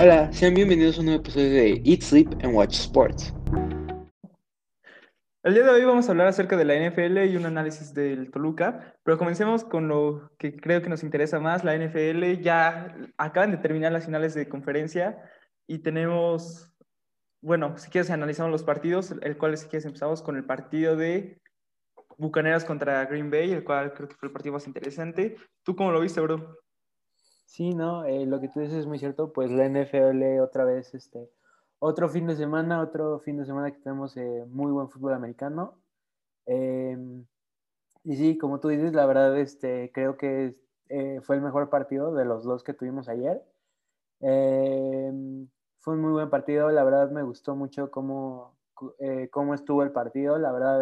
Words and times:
Hola, 0.00 0.32
sean 0.32 0.54
bienvenidos 0.54 0.96
a 0.96 1.00
un 1.00 1.06
nuevo 1.06 1.20
episodio 1.20 1.50
de 1.50 1.82
Eat, 1.84 2.00
Sleep 2.00 2.28
and 2.42 2.54
Watch 2.54 2.74
Sports. 2.74 3.34
El 5.44 5.54
día 5.54 5.64
de 5.64 5.70
hoy 5.70 5.84
vamos 5.84 6.08
a 6.08 6.12
hablar 6.12 6.28
acerca 6.28 6.56
de 6.56 6.64
la 6.64 6.74
NFL 6.74 7.18
y 7.26 7.36
un 7.36 7.44
análisis 7.44 7.92
del 7.92 8.30
Toluca, 8.30 8.96
pero 9.02 9.18
comencemos 9.18 9.64
con 9.64 9.88
lo 9.88 10.30
que 10.38 10.56
creo 10.56 10.80
que 10.80 10.88
nos 10.88 11.02
interesa 11.02 11.40
más, 11.40 11.62
la 11.62 11.76
NFL. 11.76 12.40
Ya 12.40 12.96
acaban 13.18 13.50
de 13.50 13.58
terminar 13.58 13.92
las 13.92 14.06
finales 14.06 14.32
de 14.32 14.48
conferencia 14.48 15.22
y 15.66 15.80
tenemos, 15.80 16.72
bueno, 17.42 17.76
si 17.76 17.90
quieres 17.90 18.10
analizamos 18.10 18.50
los 18.50 18.64
partidos, 18.64 19.14
el 19.20 19.36
cual 19.36 19.56
si 19.58 19.68
quieres 19.68 19.84
empezamos 19.84 20.22
con 20.22 20.36
el 20.36 20.46
partido 20.46 20.96
de 20.96 21.38
Bucaneras 22.16 22.64
contra 22.64 23.04
Green 23.04 23.30
Bay, 23.30 23.52
el 23.52 23.62
cual 23.62 23.92
creo 23.92 24.08
que 24.08 24.16
fue 24.16 24.28
el 24.28 24.32
partido 24.32 24.54
más 24.54 24.66
interesante. 24.66 25.36
¿Tú 25.62 25.76
cómo 25.76 25.92
lo 25.92 26.00
viste, 26.00 26.20
bro? 26.22 26.56
Sí, 27.52 27.74
no, 27.74 28.06
eh, 28.06 28.24
lo 28.24 28.40
que 28.40 28.48
tú 28.48 28.60
dices 28.60 28.78
es 28.78 28.86
muy 28.86 28.98
cierto, 28.98 29.30
pues 29.34 29.50
la 29.50 29.66
NFL 29.66 30.40
otra 30.40 30.64
vez, 30.64 30.94
este, 30.94 31.30
otro 31.80 32.08
fin 32.08 32.26
de 32.26 32.34
semana, 32.34 32.80
otro 32.80 33.18
fin 33.20 33.36
de 33.36 33.44
semana 33.44 33.70
que 33.70 33.78
tenemos 33.80 34.16
eh, 34.16 34.46
muy 34.48 34.72
buen 34.72 34.88
fútbol 34.88 35.12
americano. 35.12 35.78
Em, 36.46 37.26
y 38.04 38.16
sí, 38.16 38.38
como 38.38 38.60
tú 38.60 38.68
dices, 38.68 38.94
la 38.94 39.06
verdad, 39.06 39.38
este, 39.38 39.92
creo 39.92 40.16
que 40.16 40.56
eh, 40.88 41.20
fue 41.22 41.36
el 41.36 41.42
mejor 41.42 41.70
partido 41.70 42.14
de 42.14 42.24
los 42.24 42.44
dos 42.44 42.64
que 42.64 42.74
tuvimos 42.74 43.08
ayer. 43.10 43.42
Em, 44.20 45.48
fue 45.80 45.94
un 45.94 46.00
muy 46.02 46.12
buen 46.12 46.30
partido, 46.30 46.70
la 46.70 46.84
verdad 46.84 47.10
me 47.10 47.22
gustó 47.22 47.56
mucho 47.56 47.90
cómo, 47.90 48.56
cómo 49.30 49.54
estuvo 49.54 49.82
el 49.82 49.92
partido, 49.92 50.38
la 50.38 50.52
verdad, 50.52 50.80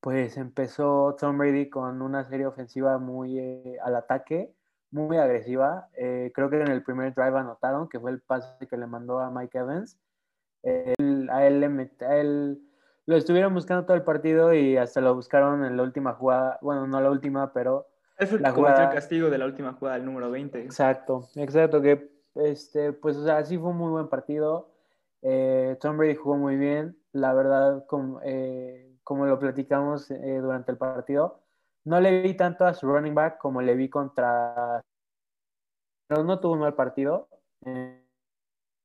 pues 0.00 0.36
empezó 0.36 1.16
Tom 1.18 1.38
Brady 1.38 1.70
con 1.70 2.02
una 2.02 2.24
serie 2.28 2.46
ofensiva 2.46 2.98
muy 2.98 3.38
al 3.78 3.96
ataque 3.96 4.55
muy 4.96 5.18
agresiva. 5.18 5.88
Eh, 5.96 6.32
creo 6.34 6.48
que 6.48 6.60
en 6.60 6.68
el 6.68 6.82
primer 6.82 7.14
drive 7.14 7.38
anotaron, 7.38 7.88
que 7.88 8.00
fue 8.00 8.10
el 8.10 8.20
pase 8.20 8.66
que 8.66 8.76
le 8.76 8.86
mandó 8.86 9.20
a 9.20 9.30
Mike 9.30 9.58
Evans. 9.58 9.98
a, 10.64 11.46
él, 11.46 11.90
él 12.00 12.62
lo 13.04 13.16
estuvieron 13.16 13.54
buscando 13.54 13.84
todo 13.84 13.96
el 13.96 14.02
partido 14.02 14.52
y 14.54 14.76
hasta 14.76 15.00
lo 15.00 15.14
buscaron 15.14 15.64
en 15.64 15.76
la 15.76 15.82
última 15.82 16.14
jugada. 16.14 16.58
Bueno, 16.62 16.86
no 16.86 17.00
la 17.00 17.10
última, 17.10 17.52
pero. 17.52 17.86
Es 18.18 18.32
el 18.32 18.44
jugada... 18.50 18.88
castigo 18.90 19.28
de 19.28 19.36
la 19.36 19.44
última 19.44 19.74
jugada, 19.74 19.98
el 19.98 20.04
número 20.06 20.30
20. 20.30 20.62
Exacto, 20.62 21.28
exacto. 21.36 21.82
Que, 21.82 22.10
este, 22.34 22.94
pues, 22.94 23.16
o 23.18 23.24
sea, 23.24 23.44
sí 23.44 23.58
fue 23.58 23.70
un 23.70 23.76
muy 23.76 23.90
buen 23.90 24.08
partido. 24.08 24.72
Eh, 25.20 25.76
Tom 25.80 25.98
Brady 25.98 26.14
jugó 26.14 26.36
muy 26.36 26.56
bien. 26.56 26.96
La 27.12 27.34
verdad, 27.34 27.84
como, 27.86 28.20
eh, 28.24 28.96
como 29.04 29.26
lo 29.26 29.38
platicamos 29.38 30.08
durante 30.08 30.72
el 30.72 30.78
partido, 30.78 31.42
no 31.86 32.00
le 32.00 32.20
vi 32.20 32.34
tanto 32.34 32.66
a 32.66 32.74
su 32.74 32.86
running 32.88 33.14
back 33.14 33.38
como 33.38 33.62
le 33.62 33.74
vi 33.76 33.88
contra. 33.88 34.82
Pero 36.08 36.24
no 36.24 36.40
tuvo 36.40 36.54
un 36.54 36.60
mal 36.60 36.74
partido. 36.74 37.28
Eh, 37.64 38.02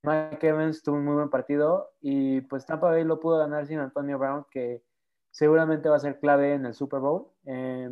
Mike 0.03 0.47
Evans 0.47 0.81
tuvo 0.81 0.95
un 0.95 1.05
muy 1.05 1.15
buen 1.15 1.29
partido 1.29 1.91
y 2.01 2.41
pues 2.41 2.65
Tampa 2.65 2.89
Bay 2.89 3.03
lo 3.03 3.19
pudo 3.19 3.37
ganar 3.37 3.67
sin 3.67 3.79
Antonio 3.79 4.17
Brown, 4.17 4.45
que 4.49 4.83
seguramente 5.29 5.89
va 5.89 5.97
a 5.97 5.99
ser 5.99 6.19
clave 6.19 6.53
en 6.53 6.65
el 6.65 6.73
Super 6.73 6.99
Bowl. 6.99 7.27
Eh, 7.45 7.89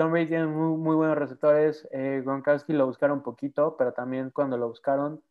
Tom 0.00 0.12
Brady 0.12 0.28
tiene 0.28 0.46
muy, 0.46 0.96
buenos 0.96 1.18
receptores. 1.18 1.86
Eh, 1.92 2.22
Gronkowski 2.24 2.72
lo 2.72 2.86
buscaron 2.86 3.18
un 3.18 3.22
poquito, 3.22 3.76
pero 3.76 3.92
también 3.92 4.30
cuando 4.30 4.56
lo 4.56 4.68
buscaron, 4.68 5.22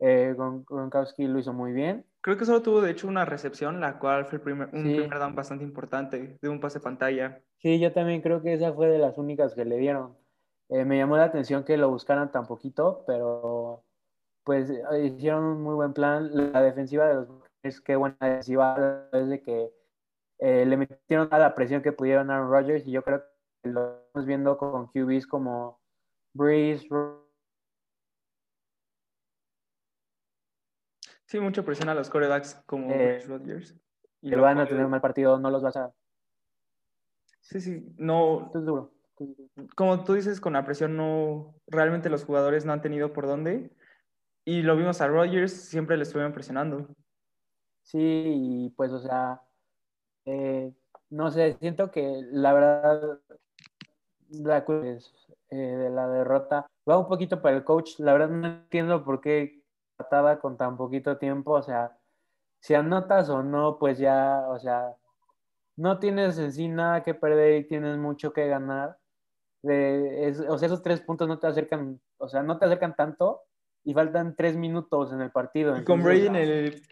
eh, 0.00 0.34
Gronkowski 0.36 1.26
lo 1.26 1.38
hizo 1.38 1.52
muy 1.52 1.72
bien. 1.72 2.04
Creo 2.20 2.36
que 2.36 2.44
solo 2.44 2.60
tuvo 2.60 2.82
de 2.82 2.90
hecho 2.90 3.08
una 3.08 3.24
recepción, 3.24 3.80
la 3.80 3.98
cual 3.98 4.26
fue 4.26 4.36
el 4.36 4.42
primer, 4.42 4.68
un 4.74 4.82
primer 4.82 5.18
down 5.18 5.34
bastante 5.34 5.64
importante 5.64 6.36
de 6.42 6.48
un 6.48 6.60
pase 6.60 6.80
pantalla. 6.80 7.40
Sí, 7.58 7.78
yo 7.78 7.92
también 7.92 8.20
creo 8.20 8.42
que 8.42 8.52
esa 8.52 8.72
fue 8.72 8.88
de 8.88 8.98
las 8.98 9.16
únicas 9.16 9.54
que 9.54 9.64
le 9.64 9.78
dieron. 9.78 10.14
Eh, 10.70 10.84
me 10.84 10.98
llamó 10.98 11.16
la 11.16 11.24
atención 11.24 11.64
que 11.64 11.76
lo 11.76 11.90
buscaran 11.90 12.30
tan 12.30 12.46
poquito, 12.46 13.04
pero 13.06 13.84
pues 14.44 14.70
eh, 14.70 15.06
hicieron 15.06 15.44
un 15.44 15.62
muy 15.62 15.74
buen 15.74 15.92
plan. 15.92 16.30
La 16.52 16.62
defensiva 16.62 17.06
de 17.06 17.14
los 17.14 17.28
es 17.62 17.80
qué 17.80 17.96
buena 17.96 18.16
defensiva 18.20 19.08
desde 19.12 19.42
que 19.42 19.72
eh, 20.38 20.64
le 20.66 20.76
metieron 20.76 21.28
a 21.32 21.38
la 21.38 21.54
presión 21.54 21.82
que 21.82 21.92
pudieron 21.92 22.30
a 22.30 22.36
Aaron 22.36 22.50
Rodgers 22.50 22.86
y 22.86 22.92
yo 22.92 23.02
creo 23.02 23.22
que 23.62 23.70
lo 23.70 24.00
estamos 24.06 24.26
viendo 24.26 24.56
con 24.56 24.86
QBs 24.86 25.26
como 25.26 25.80
Breeze, 26.34 26.86
Sí, 31.26 31.38
mucha 31.40 31.62
presión 31.62 31.90
a 31.90 31.94
los 31.94 32.08
corebacks 32.08 32.54
como 32.64 32.90
eh, 32.90 33.22
Rodgers. 33.26 33.76
Y 34.22 34.30
lo 34.30 34.40
van 34.40 34.60
a 34.60 34.66
tener 34.66 34.84
un 34.84 34.90
mal 34.90 35.02
partido, 35.02 35.38
no 35.38 35.50
los 35.50 35.62
vas 35.62 35.76
a. 35.76 35.92
Sí, 37.40 37.60
sí, 37.60 37.94
no. 37.98 38.50
Es 38.54 38.64
duro. 38.64 38.97
Como 39.76 40.04
tú 40.04 40.14
dices, 40.14 40.40
con 40.40 40.52
la 40.54 40.64
presión 40.64 40.96
no. 40.96 41.54
Realmente 41.66 42.10
los 42.10 42.24
jugadores 42.24 42.64
no 42.64 42.72
han 42.72 42.82
tenido 42.82 43.12
por 43.12 43.26
dónde. 43.26 43.70
Y 44.44 44.62
lo 44.62 44.76
vimos 44.76 45.00
a 45.00 45.08
Rodgers, 45.08 45.52
siempre 45.52 45.96
le 45.96 46.04
estuvieron 46.04 46.32
presionando. 46.32 46.88
Sí, 47.82 47.98
y 48.00 48.70
pues, 48.70 48.92
o 48.92 49.00
sea. 49.00 49.42
Eh, 50.24 50.72
no 51.10 51.30
sé, 51.30 51.56
siento 51.60 51.90
que 51.90 52.22
la 52.30 52.52
verdad. 52.52 53.20
La 54.30 54.58
eh, 54.68 55.56
de 55.56 55.88
la 55.88 56.06
derrota 56.06 56.66
va 56.86 56.98
un 56.98 57.08
poquito 57.08 57.40
para 57.40 57.56
el 57.56 57.64
coach. 57.64 57.98
La 57.98 58.12
verdad 58.12 58.28
no 58.28 58.46
entiendo 58.46 59.02
por 59.04 59.22
qué 59.22 59.58
con 60.40 60.56
tan 60.56 60.76
poquito 60.76 61.18
tiempo, 61.18 61.52
o 61.52 61.62
sea, 61.62 61.96
si 62.60 62.74
anotas 62.74 63.28
o 63.30 63.42
no, 63.42 63.78
pues 63.78 63.98
ya, 63.98 64.44
o 64.48 64.58
sea, 64.58 64.94
no 65.76 65.98
tienes 65.98 66.38
en 66.38 66.52
sí 66.52 66.68
nada 66.68 67.02
que 67.02 67.14
perder 67.14 67.60
y 67.60 67.68
tienes 67.68 67.98
mucho 67.98 68.32
que 68.32 68.48
ganar. 68.48 68.97
O 69.62 70.58
sea, 70.58 70.66
esos 70.66 70.82
tres 70.82 71.00
puntos 71.00 71.28
no 71.28 71.38
te 71.38 71.46
acercan, 71.46 72.00
o 72.18 72.28
sea, 72.28 72.42
no 72.42 72.58
te 72.58 72.66
acercan 72.66 72.94
tanto 72.94 73.42
y 73.84 73.94
faltan 73.94 74.36
tres 74.36 74.56
minutos 74.56 75.12
en 75.12 75.20
el 75.20 75.30
partido. 75.30 75.76
Y 75.76 75.84
con 75.84 76.02
Brady 76.02 76.26
en 76.26 76.36
el, 76.36 76.82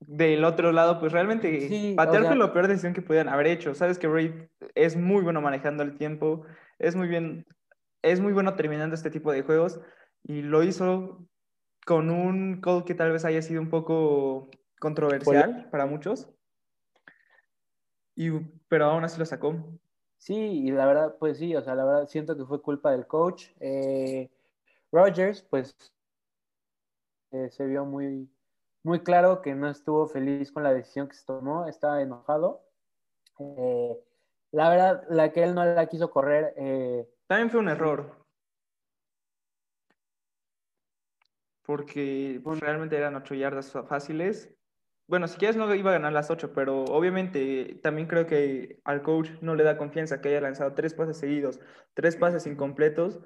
del 0.00 0.44
otro 0.44 0.72
lado, 0.72 1.00
pues 1.00 1.12
realmente 1.12 1.68
sí, 1.68 1.94
patear 1.96 2.26
fue 2.26 2.36
la 2.36 2.52
peor 2.52 2.68
decisión 2.68 2.94
que 2.94 3.02
pudieran 3.02 3.32
haber 3.32 3.48
hecho. 3.48 3.74
Sabes 3.74 3.98
que 3.98 4.06
Brady 4.06 4.48
es 4.74 4.96
muy 4.96 5.22
bueno 5.22 5.40
manejando 5.40 5.82
el 5.82 5.96
tiempo, 5.96 6.44
es 6.78 6.96
muy 6.96 7.08
bien, 7.08 7.46
es 8.02 8.20
muy 8.20 8.32
bueno 8.32 8.54
terminando 8.54 8.94
este 8.94 9.10
tipo 9.10 9.32
de 9.32 9.42
juegos 9.42 9.80
y 10.22 10.42
lo 10.42 10.62
hizo 10.62 11.26
con 11.84 12.10
un 12.10 12.60
call 12.60 12.84
que 12.84 12.94
tal 12.94 13.12
vez 13.12 13.24
haya 13.24 13.42
sido 13.42 13.60
un 13.60 13.68
poco 13.68 14.48
controversial 14.78 15.68
para 15.70 15.86
muchos, 15.86 16.28
y, 18.16 18.30
pero 18.68 18.86
aún 18.86 19.04
así 19.04 19.18
lo 19.18 19.26
sacó. 19.26 19.78
Sí, 20.24 20.34
y 20.34 20.70
la 20.70 20.86
verdad, 20.86 21.16
pues 21.18 21.36
sí, 21.36 21.54
o 21.54 21.62
sea, 21.62 21.74
la 21.74 21.84
verdad 21.84 22.08
siento 22.08 22.34
que 22.34 22.46
fue 22.46 22.62
culpa 22.62 22.92
del 22.92 23.06
coach. 23.06 23.48
Eh, 23.60 24.30
Rogers, 24.90 25.42
pues 25.42 25.76
eh, 27.30 27.50
se 27.50 27.66
vio 27.66 27.84
muy, 27.84 28.30
muy 28.82 29.00
claro 29.00 29.42
que 29.42 29.54
no 29.54 29.68
estuvo 29.68 30.06
feliz 30.06 30.50
con 30.50 30.62
la 30.62 30.72
decisión 30.72 31.08
que 31.08 31.14
se 31.14 31.26
tomó, 31.26 31.66
estaba 31.66 32.00
enojado. 32.00 32.64
Eh, 33.38 34.00
la 34.52 34.70
verdad, 34.70 35.04
la 35.10 35.30
que 35.30 35.42
él 35.42 35.54
no 35.54 35.62
la 35.62 35.86
quiso 35.90 36.10
correr. 36.10 36.54
También 37.26 37.50
fue 37.50 37.60
un 37.60 37.68
error. 37.68 38.24
porque 41.66 42.40
pues, 42.42 42.60
realmente 42.60 42.96
eran 42.96 43.16
ocho 43.16 43.34
yardas 43.34 43.72
fáciles. 43.88 44.54
Bueno, 45.06 45.28
si 45.28 45.36
quieres 45.36 45.56
no 45.56 45.72
iba 45.74 45.90
a 45.90 45.94
ganar 45.94 46.12
las 46.12 46.30
ocho, 46.30 46.52
pero 46.54 46.84
obviamente 46.84 47.78
también 47.82 48.08
creo 48.08 48.26
que 48.26 48.80
al 48.84 49.02
coach 49.02 49.30
no 49.42 49.54
le 49.54 49.62
da 49.62 49.76
confianza 49.76 50.20
que 50.20 50.30
haya 50.30 50.40
lanzado 50.40 50.72
tres 50.72 50.94
pases 50.94 51.18
seguidos, 51.18 51.60
tres 51.92 52.16
pases 52.16 52.46
incompletos. 52.46 53.20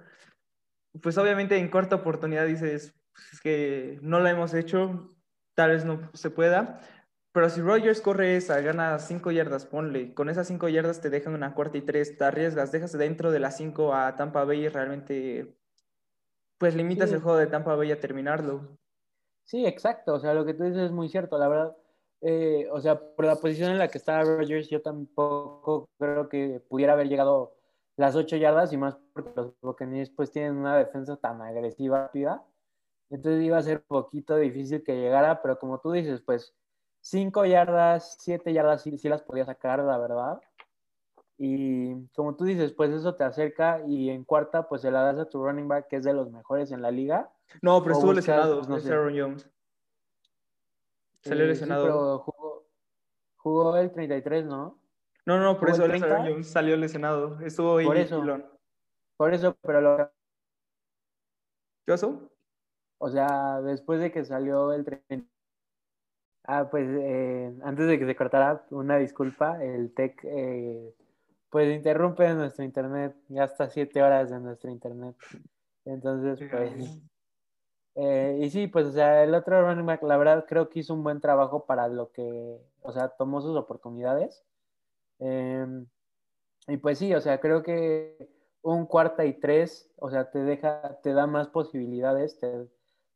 Pues 1.00 1.16
obviamente 1.18 1.56
en 1.56 1.68
corta 1.68 1.96
oportunidad 1.96 2.46
dices 2.46 2.94
pues, 3.12 3.40
que 3.40 3.98
no 4.02 4.18
lo 4.18 4.26
hemos 4.26 4.54
hecho, 4.54 5.08
tal 5.54 5.70
vez 5.70 5.84
no 5.84 6.10
se 6.14 6.30
pueda. 6.30 6.80
Pero 7.32 7.48
si 7.50 7.60
Rogers 7.60 8.00
corre 8.00 8.36
esa, 8.36 8.60
gana 8.60 8.98
cinco 8.98 9.30
yardas, 9.30 9.64
ponle. 9.64 10.14
Con 10.14 10.28
esas 10.28 10.48
cinco 10.48 10.68
yardas 10.68 11.00
te 11.00 11.10
dejan 11.10 11.34
una 11.34 11.54
cuarta 11.54 11.78
y 11.78 11.82
tres, 11.82 12.16
te 12.16 12.24
arriesgas, 12.24 12.72
dejas 12.72 12.92
dentro 12.98 13.30
de 13.30 13.38
las 13.38 13.56
cinco 13.56 13.94
a 13.94 14.16
Tampa 14.16 14.42
Bay 14.44 14.64
y 14.64 14.68
realmente 14.68 15.56
pues 16.58 16.74
limitas 16.74 17.12
el 17.12 17.20
juego 17.20 17.38
de 17.38 17.46
Tampa 17.46 17.76
Bay 17.76 17.92
a 17.92 18.00
terminarlo. 18.00 18.76
Sí, 19.48 19.64
exacto. 19.64 20.14
O 20.14 20.20
sea, 20.20 20.34
lo 20.34 20.44
que 20.44 20.52
tú 20.52 20.64
dices 20.64 20.82
es 20.84 20.90
muy 20.92 21.08
cierto. 21.08 21.38
La 21.38 21.48
verdad, 21.48 21.76
eh, 22.20 22.68
o 22.70 22.80
sea, 22.82 23.00
por 23.00 23.24
la 23.24 23.36
posición 23.36 23.70
en 23.70 23.78
la 23.78 23.88
que 23.88 23.96
está 23.96 24.22
Rogers, 24.22 24.68
yo 24.68 24.82
tampoco 24.82 25.88
creo 25.98 26.28
que 26.28 26.60
pudiera 26.68 26.92
haber 26.92 27.08
llegado 27.08 27.54
las 27.96 28.14
ocho 28.14 28.36
yardas 28.36 28.72
y 28.74 28.76
más 28.76 28.98
porque 29.14 29.32
los 29.34 29.54
Buccaneers 29.62 30.10
pues 30.10 30.30
tienen 30.32 30.56
una 30.58 30.76
defensa 30.76 31.16
tan 31.16 31.40
agresiva, 31.40 32.02
rápida. 32.02 32.44
Entonces 33.10 33.42
iba 33.42 33.56
a 33.58 33.62
ser 33.62 33.78
un 33.78 34.02
poquito 34.02 34.36
difícil 34.36 34.84
que 34.84 34.96
llegara, 34.96 35.40
pero 35.42 35.58
como 35.58 35.80
tú 35.80 35.92
dices, 35.92 36.20
pues 36.20 36.54
cinco 37.00 37.46
yardas, 37.46 38.16
siete 38.20 38.52
yardas 38.52 38.82
sí 38.82 38.98
las 39.08 39.22
podía 39.22 39.46
sacar, 39.46 39.78
la 39.80 39.96
verdad. 39.98 40.40
Y 41.38 42.06
como 42.08 42.34
tú 42.34 42.44
dices, 42.44 42.72
pues 42.72 42.90
eso 42.90 43.14
te 43.14 43.24
acerca 43.24 43.80
y 43.86 44.10
en 44.10 44.24
cuarta, 44.24 44.68
pues 44.68 44.82
se 44.82 44.90
la 44.90 45.02
das 45.02 45.18
a 45.18 45.28
tu 45.28 45.42
running 45.42 45.68
back, 45.68 45.86
que 45.88 45.96
es 45.96 46.04
de 46.04 46.12
los 46.12 46.30
mejores 46.30 46.72
en 46.72 46.82
la 46.82 46.90
liga. 46.90 47.30
No, 47.62 47.80
pero 47.82 47.94
estuvo 47.94 48.12
lesionado, 48.12 48.56
pues, 48.56 48.68
no 48.68 48.80
sé. 48.80 48.92
Aaron 48.92 49.16
Jones. 49.16 49.50
Salió 51.22 51.46
lesionado. 51.46 51.84
pero 51.84 52.18
jugó, 52.18 52.66
jugó, 53.36 53.76
el 53.76 53.92
33, 53.92 54.46
¿no? 54.46 54.78
No, 55.24 55.38
no, 55.38 55.58
por 55.58 55.70
eso 55.70 55.84
Aaron 55.84 56.00
Jones 56.00 56.48
salió 56.48 56.76
lesionado. 56.76 57.40
Estuvo 57.40 57.78
ahí. 57.78 57.86
Por 57.86 57.96
eso. 57.96 58.24
Por 59.16 59.32
eso, 59.32 59.56
pero 59.62 59.80
lo... 59.80 60.10
¿Qué 61.86 61.92
pasó? 61.92 62.30
o 62.98 63.08
sea, 63.08 63.60
después 63.62 64.00
de 64.00 64.12
que 64.12 64.24
salió 64.24 64.72
el 64.72 64.84
tren. 64.84 65.28
Ah, 66.44 66.68
pues 66.70 66.88
eh, 66.88 67.54
antes 67.62 67.86
de 67.86 67.98
que 67.98 68.06
se 68.06 68.16
cortara, 68.16 68.66
una 68.70 68.96
disculpa, 68.96 69.62
el 69.62 69.92
TEC 69.92 70.24
eh, 70.24 70.94
pues 71.50 71.74
interrumpe 71.74 72.32
nuestro 72.34 72.64
internet, 72.64 73.16
ya 73.28 73.44
hasta 73.44 73.68
siete 73.70 74.02
horas 74.02 74.30
de 74.30 74.40
nuestro 74.40 74.70
internet. 74.70 75.16
Entonces, 75.84 76.46
pues... 76.50 77.00
Eh, 78.00 78.38
y 78.42 78.50
sí, 78.50 78.68
pues, 78.68 78.86
o 78.86 78.92
sea, 78.92 79.24
el 79.24 79.34
otro 79.34 79.60
running 79.60 79.84
back, 79.84 80.04
la 80.04 80.16
verdad, 80.16 80.44
creo 80.48 80.68
que 80.68 80.78
hizo 80.78 80.94
un 80.94 81.02
buen 81.02 81.20
trabajo 81.20 81.66
para 81.66 81.88
lo 81.88 82.12
que, 82.12 82.56
o 82.80 82.92
sea, 82.92 83.08
tomó 83.08 83.40
sus 83.40 83.56
oportunidades. 83.56 84.44
Em, 85.18 85.84
y 86.68 86.76
pues 86.76 86.98
sí, 86.98 87.12
o 87.14 87.20
sea, 87.20 87.40
creo 87.40 87.64
que 87.64 88.28
un 88.62 88.86
cuarta 88.86 89.24
y 89.24 89.40
tres, 89.40 89.90
o 89.96 90.10
sea, 90.10 90.30
te 90.30 90.38
deja, 90.40 91.00
te 91.02 91.12
da 91.12 91.26
más 91.26 91.48
posibilidades, 91.48 92.38
te, 92.38 92.68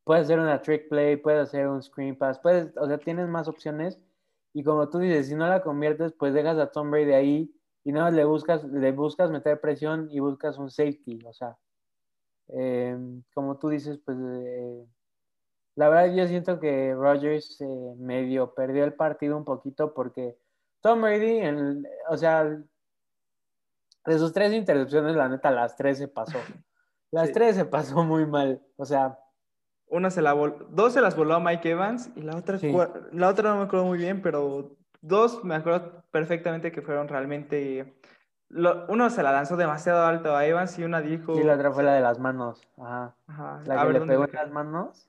puedes 0.05 0.25
hacer 0.25 0.40
una 0.40 0.62
trick 0.62 0.88
play, 0.88 1.17
puedes 1.17 1.43
hacer 1.43 1.69
un 1.69 1.81
screen 1.82 2.17
pass, 2.19 2.40
puedes, 2.40 2.76
o 2.76 2.87
sea, 2.88 2.99
tienes 2.99 3.28
más 3.28 3.46
opciones. 3.49 4.00
Y 4.52 4.64
como 4.64 4.88
tú 4.88 4.99
dices, 4.99 5.28
si 5.28 5.35
no 5.37 5.46
la 5.46 5.62
conviertes, 5.62 6.12
pues 6.12 6.35
dejas 6.35 6.58
a 6.58 6.73
Tom 6.73 6.90
Brady 6.90 7.12
ahí 7.12 7.55
y 7.84 7.93
nada, 7.93 8.11
le 8.11 8.25
buscas, 8.25 8.64
le 8.64 8.93
buscas 8.93 9.31
meter 9.31 9.61
presión 9.61 10.08
y 10.11 10.20
buscas 10.20 10.58
un 10.58 10.70
safety, 10.70 11.20
o 11.26 11.32
sea, 11.32 11.56
eh, 12.49 12.96
como 13.34 13.58
tú 13.58 13.69
dices, 13.69 13.99
pues 14.05 14.19
eh, 14.20 14.87
la 15.75 15.88
verdad 15.88 16.14
yo 16.14 16.26
siento 16.26 16.61
que 16.61 16.94
Rogers 16.94 17.61
eh, 17.61 17.94
medio 17.99 18.55
perdió 18.55 18.84
el 18.84 18.94
partido 18.94 19.37
un 19.37 19.44
poquito 19.44 19.94
porque 19.94 20.37
Tom 20.81 21.00
Brady, 21.00 21.38
en, 21.38 21.87
o 22.08 22.17
sea, 22.17 22.44
de 22.44 24.19
sus 24.19 24.32
tres 24.32 24.52
intercepciones, 24.52 25.17
la 25.17 25.28
neta, 25.28 25.50
las 25.50 25.76
tres 25.76 25.99
se 25.99 26.08
pasó. 26.08 26.38
Las 27.11 27.31
tres 27.32 27.56
se 27.56 27.64
pasó 27.64 28.05
muy 28.05 28.26
mal. 28.26 28.61
O 28.76 28.85
sea. 28.85 29.19
Una 29.87 30.11
se 30.11 30.23
la 30.23 30.32
dos 30.70 30.94
se 30.94 31.02
las 31.02 31.14
voló 31.14 31.35
a 31.35 31.40
Mike 31.40 31.70
Evans 31.70 32.11
y 32.17 32.23
la 32.23 32.37
otra, 32.37 32.58
la 33.12 33.28
otra 33.28 33.50
no 33.50 33.58
me 33.58 33.64
acuerdo 33.64 33.85
muy 33.85 33.99
bien, 33.99 34.23
pero 34.23 34.75
dos 35.02 35.44
me 35.44 35.56
acuerdo 35.56 36.02
perfectamente 36.10 36.72
que 36.72 36.81
fueron 36.81 37.08
realmente 37.08 37.94
uno 38.88 39.10
se 39.10 39.22
la 39.22 39.32
lanzó 39.32 39.56
demasiado 39.56 40.04
alto 40.04 40.37
a 40.37 40.46
Evans 40.46 40.78
y 40.78 40.84
una 40.84 41.00
dijo. 41.00 41.38
Y 41.38 41.43
la 41.43 41.54
otra 41.54 41.72
fue 41.72 41.82
la 41.82 41.94
de 41.94 42.02
las 42.02 42.19
manos. 42.19 42.60
Ajá. 42.76 43.14
La 43.64 43.87
que 43.87 43.93
le 43.93 44.00
pegó 44.00 44.25
en 44.25 44.32
las 44.32 44.50
manos. 44.50 45.08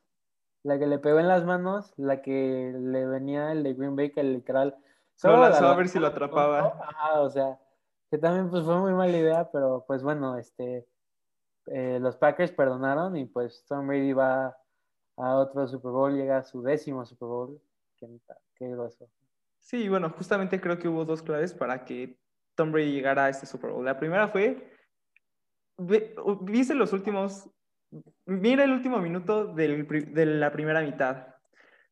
La 0.63 0.79
que 0.79 0.87
le 0.87 0.97
pegó 0.97 1.19
en 1.19 1.27
las 1.27 1.43
manos, 1.43 1.93
la 1.97 2.21
que 2.21 2.73
le 2.73 3.05
venía 3.05 3.51
el 3.51 3.63
de 3.63 3.73
Green 3.73 3.97
Bay, 3.97 4.11
que 4.11 4.23
literal. 4.23 4.77
Solo 5.15 5.41
lanzó 5.41 5.67
a 5.67 5.75
ver 5.75 5.89
si 5.89 5.99
lo 5.99 6.07
atrapaba. 6.07 6.79
Ajá, 6.81 7.19
o 7.19 7.29
sea, 7.29 7.59
que 8.09 8.17
también 8.17 8.49
pues 8.49 8.63
fue 8.63 8.79
muy 8.79 8.93
mala 8.93 9.17
idea, 9.17 9.49
pero 9.51 9.83
pues 9.85 10.03
bueno, 10.03 10.37
este. 10.37 10.87
Eh, 11.67 11.97
los 12.01 12.17
Packers 12.17 12.51
perdonaron 12.51 13.15
y 13.15 13.25
pues 13.25 13.65
Tom 13.67 13.87
Brady 13.87 14.11
va 14.13 14.57
a 15.17 15.35
otro 15.35 15.65
Super 15.67 15.91
Bowl, 15.91 16.13
llega 16.13 16.37
a 16.37 16.43
su 16.43 16.61
décimo 16.61 17.05
Super 17.05 17.27
Bowl. 17.27 17.61
Qué, 17.97 18.07
qué 18.55 18.69
groso. 18.69 19.09
Sí, 19.63 19.87
bueno, 19.87 20.09
justamente 20.09 20.59
creo 20.59 20.77
que 20.77 20.89
hubo 20.89 21.05
dos 21.05 21.23
claves 21.23 21.53
para 21.53 21.85
que 21.85 22.19
Tom 22.53 22.73
Brady 22.73 22.91
llegara 22.91 23.25
a 23.25 23.29
este 23.29 23.45
Super 23.45 23.71
Bowl. 23.71 23.85
La 23.85 23.97
primera 23.97 24.27
fue, 24.27 24.71
viste 25.77 26.75
los 26.75 26.91
últimos, 26.91 27.49
mira 28.25 28.65
el 28.65 28.71
último 28.71 28.99
minuto 28.99 29.53
de 29.53 30.25
la 30.25 30.51
primera 30.51 30.81
mitad. 30.81 31.27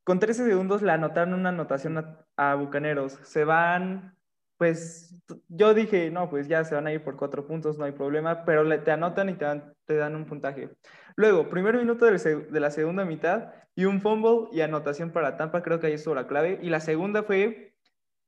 Con 0.04 0.20
13 0.20 0.46
segundos 0.46 0.82
le 0.82 0.92
anotaron 0.92 1.34
una 1.34 1.50
anotación 1.50 2.18
a, 2.36 2.56
Bucaneros. 2.56 3.14
Se 3.24 3.46
van, 3.46 4.18
pues 4.62 5.16
yo 5.48 5.74
dije, 5.74 6.12
no, 6.12 6.30
pues 6.30 6.48
ya 6.48 6.64
se 6.64 6.76
van 6.76 6.86
a 6.86 6.94
ir 6.94 7.04
por 7.04 7.18
cuatro 7.18 7.48
puntos, 7.48 7.80
no 7.80 7.86
hay 7.86 7.94
problema, 7.94 8.46
pero 8.46 8.64
te 8.84 8.92
anotan 8.92 9.30
y 9.30 9.34
te 9.34 9.44
dan, 9.44 9.74
te 9.86 9.96
dan 9.96 10.16
un 10.16 10.28
puntaje. 10.28 10.70
Luego, 11.16 11.50
primer 11.50 11.78
minuto 11.78 12.06
de 12.06 12.60
la 12.60 12.70
segunda 12.70 13.04
mitad 13.04 13.56
y 13.74 13.86
un 13.86 14.02
fumble 14.02 14.50
y 14.52 14.62
anotación 14.62 15.10
para 15.10 15.36
Tampa, 15.36 15.64
creo 15.64 15.80
que 15.80 15.88
ahí 15.88 15.94
estuvo 15.94 16.14
la 16.14 16.28
clave. 16.28 16.60
Y 16.62 16.70
la 16.70 16.80
segunda 16.80 17.24
fue 17.24 17.74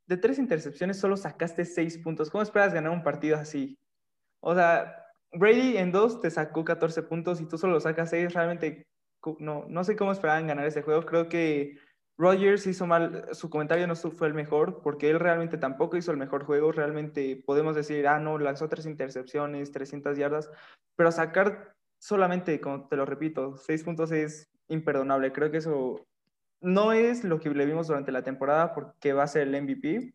de 0.07 0.17
tres 0.17 0.39
intercepciones 0.39 0.97
solo 0.97 1.17
sacaste 1.17 1.65
seis 1.65 1.99
puntos. 1.99 2.31
¿Cómo 2.31 2.41
esperas 2.41 2.73
ganar 2.73 2.93
un 2.93 3.03
partido 3.03 3.37
así? 3.37 3.77
O 4.39 4.55
sea, 4.55 5.05
Brady 5.33 5.77
en 5.77 5.91
dos 5.91 6.19
te 6.19 6.31
sacó 6.31 6.65
14 6.65 7.03
puntos 7.03 7.41
y 7.41 7.47
tú 7.47 7.59
solo 7.59 7.79
sacas 7.79 8.09
seis. 8.09 8.33
Realmente 8.33 8.87
no, 9.37 9.65
no 9.69 9.83
sé 9.83 9.95
cómo 9.95 10.11
esperaban 10.11 10.47
ganar 10.47 10.65
ese 10.65 10.81
juego. 10.81 11.05
Creo 11.05 11.29
que 11.29 11.77
Rogers 12.23 12.65
hizo 12.67 12.87
mal, 12.87 13.27
su 13.33 13.49
comentario 13.49 13.85
no 13.85 13.95
fue 13.95 14.27
el 14.27 14.33
mejor, 14.33 14.81
porque 14.81 15.09
él 15.09 15.19
realmente 15.19 15.57
tampoco 15.57 15.97
hizo 15.97 16.11
el 16.11 16.17
mejor 16.17 16.45
juego. 16.45 16.71
Realmente 16.71 17.43
podemos 17.45 17.75
decir, 17.75 18.07
ah, 18.07 18.17
no, 18.17 18.37
lanzó 18.37 18.69
tres 18.69 18.85
intercepciones, 18.85 19.73
300 19.73 20.17
yardas, 20.17 20.49
pero 20.95 21.11
sacar 21.11 21.75
solamente, 21.99 22.61
como 22.61 22.87
te 22.87 22.95
lo 22.95 23.05
repito, 23.05 23.57
seis 23.57 23.83
puntos 23.83 24.13
es 24.13 24.49
imperdonable. 24.69 25.33
Creo 25.33 25.51
que 25.51 25.57
eso 25.57 26.07
no 26.61 26.93
es 26.93 27.25
lo 27.25 27.41
que 27.41 27.49
le 27.49 27.65
vimos 27.65 27.87
durante 27.87 28.13
la 28.13 28.23
temporada 28.23 28.73
porque 28.73 29.11
va 29.11 29.23
a 29.23 29.27
ser 29.27 29.49
el 29.49 29.61
MVP. 29.61 30.13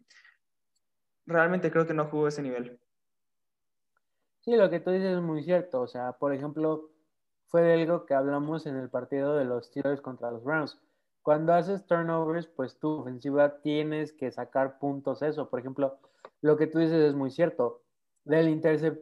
Realmente 1.26 1.70
creo 1.70 1.86
que 1.86 1.92
no 1.92 2.06
jugó 2.06 2.28
ese 2.28 2.40
nivel. 2.40 2.80
Sí, 4.40 4.56
lo 4.56 4.70
que 4.70 4.80
tú 4.80 4.90
dices 4.90 5.14
es 5.14 5.22
muy 5.22 5.42
cierto. 5.42 5.82
O 5.82 5.86
sea, 5.86 6.12
por 6.12 6.32
ejemplo, 6.32 6.90
fue 7.48 7.74
algo 7.74 8.06
que 8.06 8.14
hablamos 8.14 8.64
en 8.64 8.76
el 8.76 8.88
partido 8.88 9.36
de 9.36 9.44
los 9.44 9.66
Steelers 9.66 10.00
contra 10.00 10.30
los 10.30 10.42
Browns. 10.42 10.80
Cuando 11.28 11.52
haces 11.52 11.84
turnovers, 11.84 12.46
pues 12.46 12.78
tu 12.78 13.00
ofensiva 13.00 13.60
tienes 13.60 14.14
que 14.14 14.30
sacar 14.30 14.78
puntos 14.78 15.20
eso. 15.20 15.50
Por 15.50 15.60
ejemplo, 15.60 15.98
lo 16.40 16.56
que 16.56 16.66
tú 16.66 16.78
dices 16.78 17.02
es 17.02 17.14
muy 17.14 17.30
cierto. 17.30 17.82
Del 18.24 18.48
intercept 18.48 18.98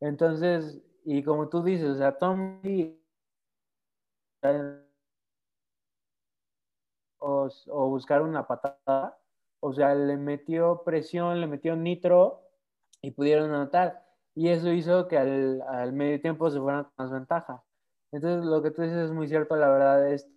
entonces, 0.00 0.82
y 1.04 1.22
como 1.22 1.48
tú 1.48 1.62
dices, 1.62 1.88
o 1.88 1.94
sea, 1.94 2.18
Tom 2.18 2.60
o, 7.20 7.88
buscar 7.90 8.22
una 8.22 8.44
patada. 8.44 9.20
O 9.60 9.72
sea, 9.72 9.94
le 9.94 10.16
metió 10.16 10.82
presión, 10.82 11.40
le 11.40 11.46
metió 11.46 11.76
nitro 11.76 12.42
y 13.02 13.12
pudieron 13.12 13.52
anotar. 13.54 14.04
Y 14.34 14.48
eso 14.48 14.72
hizo 14.72 15.06
que 15.06 15.16
al, 15.16 15.92
medio 15.92 16.20
tiempo 16.20 16.50
se 16.50 16.58
fueran 16.58 16.82
con 16.82 16.92
más 16.98 17.12
ventaja. 17.12 17.64
Entonces, 18.12 18.44
lo 18.44 18.62
que 18.62 18.70
tú 18.70 18.82
dices 18.82 18.98
es 18.98 19.10
muy 19.12 19.28
cierto, 19.28 19.56
la 19.56 19.68
verdad 19.68 20.12
es 20.12 20.28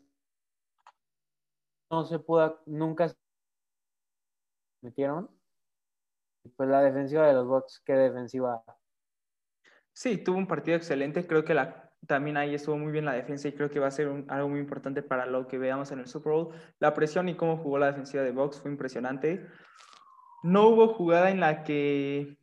no 1.92 2.06
se 2.06 2.20
pudo, 2.20 2.62
nunca 2.66 3.10
se 3.10 3.16
metieron. 4.82 5.30
Pues 6.56 6.70
la 6.70 6.82
defensiva 6.82 7.28
de 7.28 7.34
los 7.34 7.46
bots, 7.48 7.82
qué 7.86 7.94
defensiva. 7.94 8.64
Sí, 9.94 10.18
tuvo 10.18 10.38
un 10.38 10.48
partido 10.48 10.78
excelente. 10.78 11.28
Creo 11.28 11.44
que 11.44 11.54
la 11.54 11.92
también 12.08 12.38
ahí 12.38 12.56
estuvo 12.56 12.78
muy 12.78 12.92
bien 12.92 13.06
la 13.06 13.14
defensa 13.14 13.48
y 13.48 13.54
creo 13.54 13.70
que 13.70 13.80
va 13.80 13.88
a 13.88 13.92
ser 13.92 14.26
algo 14.28 14.50
muy 14.50 14.60
importante 14.60 15.04
para 15.04 15.28
lo 15.28 15.48
que 15.48 15.60
veamos 15.60 15.92
en 15.92 16.00
el 16.00 16.08
Super 16.08 16.34
Bowl. 16.34 16.56
La 16.80 16.96
presión 16.96 17.30
y 17.30 17.36
cómo 17.36 17.58
jugó 17.58 17.78
la 17.78 17.88
defensiva 17.88 18.24
de 18.24 18.32
Box 18.32 18.60
fue 18.60 18.72
impresionante. 18.72 19.46
No 20.42 20.70
hubo 20.70 20.96
jugada 20.96 21.30
en 21.30 21.40
la 21.40 21.64
que 21.64 22.40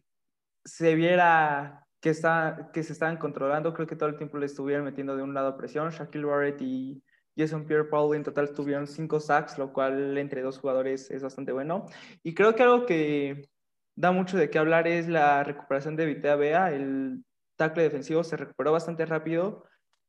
se 0.65 0.95
viera 0.95 1.88
que, 2.01 2.11
está, 2.11 2.71
que 2.73 2.83
se 2.83 2.93
estaban 2.93 3.17
controlando. 3.17 3.75
Creo 3.75 3.87
que 3.87 3.97
todo 3.97 4.09
el 4.09 4.17
tiempo 4.17 4.39
le 4.39 4.47
estuvieron 4.47 4.85
metiendo 4.85 5.17
de 5.17 5.23
un 5.23 5.35
lado 5.35 5.57
presión. 5.57 5.91
Shaquille 5.91 6.25
Barrett 6.25 6.61
y 6.61 7.03
Jason 7.37 7.67
Pierre-Paul 7.67 8.17
en 8.17 8.25
total 8.25 8.53
tuvieron 8.53 8.87
cinco 8.87 9.21
sacks, 9.21 9.59
lo 9.59 9.73
cual 9.73 10.19
entre 10.19 10.43
dos 10.43 10.59
jugadores 10.59 11.11
es 11.11 11.23
bastante 11.23 11.53
bueno. 11.53 11.87
Y 12.23 12.35
creo 12.35 12.55
que 12.55 12.63
algo 12.63 12.87
que 12.87 13.49
da 13.95 14.13
mucho 14.13 14.37
de 14.37 14.51
qué 14.51 14.59
hablar 14.59 14.87
es 14.87 15.09
la 15.09 15.43
recuperación 15.45 15.97
de 15.97 16.07
Vitea 16.07 16.37
Bea, 16.37 16.73
el 16.73 17.25
tackle 17.57 17.83
defensivo, 17.83 18.25
se 18.25 18.37
recuperó 18.37 18.73
bastante 18.73 19.05
rápido 19.07 19.65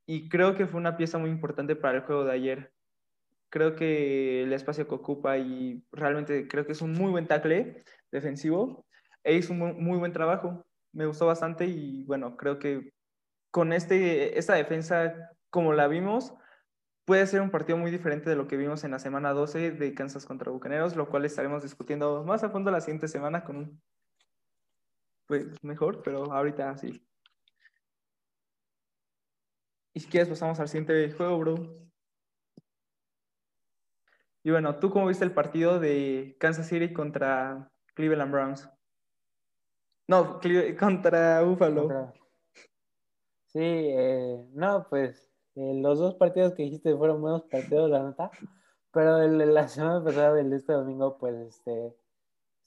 y 0.06 0.30
creo 0.30 0.56
que 0.56 0.68
fue 0.68 0.80
una 0.80 0.98
pieza 0.98 1.18
muy 1.18 1.30
importante 1.30 1.76
para 1.76 1.98
el 1.98 2.04
juego 2.04 2.24
de 2.24 2.34
ayer. 2.34 2.74
Creo 3.50 3.76
que 3.76 4.44
el 4.44 4.54
espacio 4.54 4.88
que 4.88 4.96
ocupa 4.96 5.38
y 5.38 5.84
realmente 5.92 6.48
creo 6.48 6.66
que 6.66 6.74
es 6.74 6.82
un 6.82 6.94
muy 6.94 7.12
buen 7.12 7.28
tackle 7.28 7.84
defensivo 8.12 8.86
e 9.24 9.36
hizo 9.36 9.54
un 9.54 9.84
muy 9.84 9.98
buen 9.98 10.14
trabajo. 10.14 10.66
Me 10.92 11.06
gustó 11.06 11.26
bastante 11.28 11.66
y 11.66 12.04
bueno, 12.06 12.36
creo 12.38 12.60
que 12.60 12.94
con 13.52 13.74
este, 13.74 14.38
esta 14.38 14.56
defensa 14.56 15.32
como 15.50 15.74
la 15.74 15.88
vimos, 15.88 16.34
puede 17.06 17.26
ser 17.28 17.42
un 17.42 17.52
partido 17.52 17.78
muy 17.78 17.92
diferente 17.92 18.30
de 18.30 18.36
lo 18.36 18.48
que 18.48 18.58
vimos 18.58 18.84
en 18.84 18.92
la 18.92 19.00
semana 19.00 19.34
12 19.34 19.72
de 19.72 19.94
Kansas 19.96 20.26
contra 20.26 20.52
Bucaneros, 20.52 20.96
lo 20.96 21.10
cual 21.10 21.26
estaremos 21.26 21.64
discutiendo 21.64 22.24
más 22.24 22.44
a 22.44 22.50
fondo 22.52 22.72
la 22.72 22.82
siguiente 22.82 23.08
semana 23.08 23.44
con 23.44 23.58
un 23.58 23.82
pues 25.26 25.64
mejor, 25.64 26.02
pero 26.04 26.32
ahorita 26.32 26.76
sí. 26.78 27.08
Y 29.94 30.00
si 30.00 30.08
quieres 30.08 30.30
pasamos 30.30 30.60
al 30.60 30.68
siguiente 30.68 31.12
juego, 31.12 31.38
bro. 31.40 31.56
Y 34.44 34.52
bueno, 34.52 34.80
¿tú 34.80 34.90
cómo 34.90 35.08
viste 35.08 35.26
el 35.26 35.34
partido 35.34 35.80
de 35.80 36.36
Kansas 36.40 36.68
City 36.68 36.94
contra 36.94 37.72
Cleveland 37.96 38.32
Browns? 38.32 38.70
No, 40.10 40.40
contra 40.80 41.42
Buffalo. 41.44 41.88
Sí, 43.48 43.60
eh, 43.62 44.46
no, 44.54 44.86
pues 44.90 45.32
eh, 45.56 45.74
los 45.76 46.00
dos 46.00 46.16
partidos 46.16 46.54
que 46.54 46.64
dijiste 46.64 46.96
fueron 46.96 47.22
buenos 47.22 47.44
partidos, 47.44 47.90
la 47.90 48.04
nota. 48.04 48.32
Pero 48.92 49.18
el, 49.22 49.54
la 49.54 49.68
semana 49.68 50.04
pasada 50.04 50.34
del 50.34 50.52
este 50.54 50.74
domingo, 50.74 51.18
pues 51.18 51.36
este, 51.36 51.96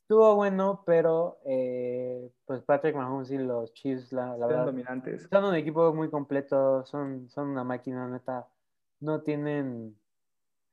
estuvo 0.03 0.35
bueno, 0.37 0.83
pero 0.87 1.39
eh, 1.45 2.31
pues 2.47 2.63
Patrick 2.63 2.97
Mahomes 2.97 3.31
y 3.31 3.39
los 3.39 3.73
Chiefs, 3.75 4.13
la, 4.13 4.37
la 4.37 4.47
Son 4.47 4.49
verdad, 4.49 4.67
dominantes. 4.67 5.29
son 5.31 5.45
un 5.45 5.55
equipo 5.57 5.93
muy 5.95 6.11
completo, 6.11 6.85
son, 6.87 7.29
son 7.31 7.49
una 7.49 7.65
máquina 7.65 8.07
neta, 8.09 8.49
no 9.01 9.23
tienen 9.23 9.97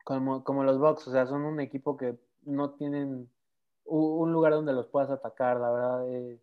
como, 0.06 0.44
como 0.44 0.64
los 0.64 0.80
Bucks, 0.80 1.08
o 1.08 1.12
sea, 1.12 1.26
son 1.28 1.44
un 1.44 1.60
equipo 1.60 1.98
que 1.98 2.18
no 2.44 2.72
tienen 2.72 3.30
u- 3.86 4.22
un 4.24 4.32
lugar 4.34 4.54
donde 4.54 4.74
los 4.74 4.88
puedas 4.88 5.10
atacar, 5.12 5.58
la 5.60 5.72
verdad, 5.72 6.10
eh, 6.10 6.40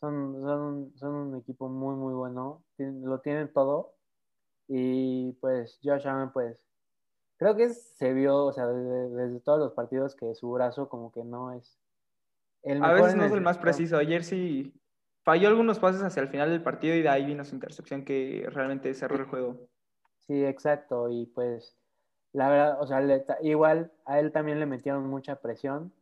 son, 0.00 0.40
son, 0.42 0.92
son 0.98 1.14
un 1.14 1.36
equipo 1.38 1.68
muy, 1.68 1.94
muy 1.96 2.14
bueno, 2.14 2.64
Tien- 2.76 3.02
lo 3.04 3.20
tienen 3.20 3.52
todo, 3.52 3.96
y 4.68 5.32
pues 5.34 5.80
Josh 5.82 6.06
Allen, 6.08 6.32
pues, 6.32 6.64
creo 7.38 7.56
que 7.56 7.70
se 7.70 8.12
vio, 8.14 8.46
o 8.46 8.52
sea, 8.52 8.66
desde, 8.68 9.10
desde 9.10 9.40
todos 9.40 9.58
los 9.60 9.72
partidos 9.74 10.16
que 10.16 10.34
su 10.34 10.50
brazo 10.52 10.88
como 10.88 11.12
que 11.12 11.24
no 11.24 11.52
es 11.52 11.78
el 12.62 12.82
A 12.82 12.92
veces 12.92 13.16
no 13.16 13.24
el 13.24 13.28
es 13.28 13.32
el 13.32 13.40
más 13.42 13.56
sistema. 13.56 13.62
preciso. 13.64 13.96
Ayer 13.96 14.24
sí 14.24 14.74
falló 15.24 15.48
algunos 15.48 15.78
pases 15.78 16.02
hacia 16.02 16.22
el 16.22 16.28
final 16.28 16.50
del 16.50 16.62
partido 16.62 16.94
y 16.94 17.02
de 17.02 17.08
ahí 17.08 17.24
vino 17.26 17.44
su 17.44 17.54
intercepción 17.54 18.04
que 18.04 18.46
realmente 18.50 18.92
cerró 18.94 19.16
el 19.16 19.26
juego. 19.26 19.68
Sí, 20.26 20.44
exacto. 20.44 21.08
Y 21.10 21.26
pues, 21.26 21.76
la 22.32 22.48
verdad, 22.50 22.80
o 22.80 22.86
sea, 22.86 23.00
le 23.00 23.24
igual 23.42 23.92
a 24.04 24.20
él 24.20 24.32
también 24.32 24.60
le 24.60 24.66
metieron 24.66 25.06
mucha 25.08 25.36
presión. 25.40 25.92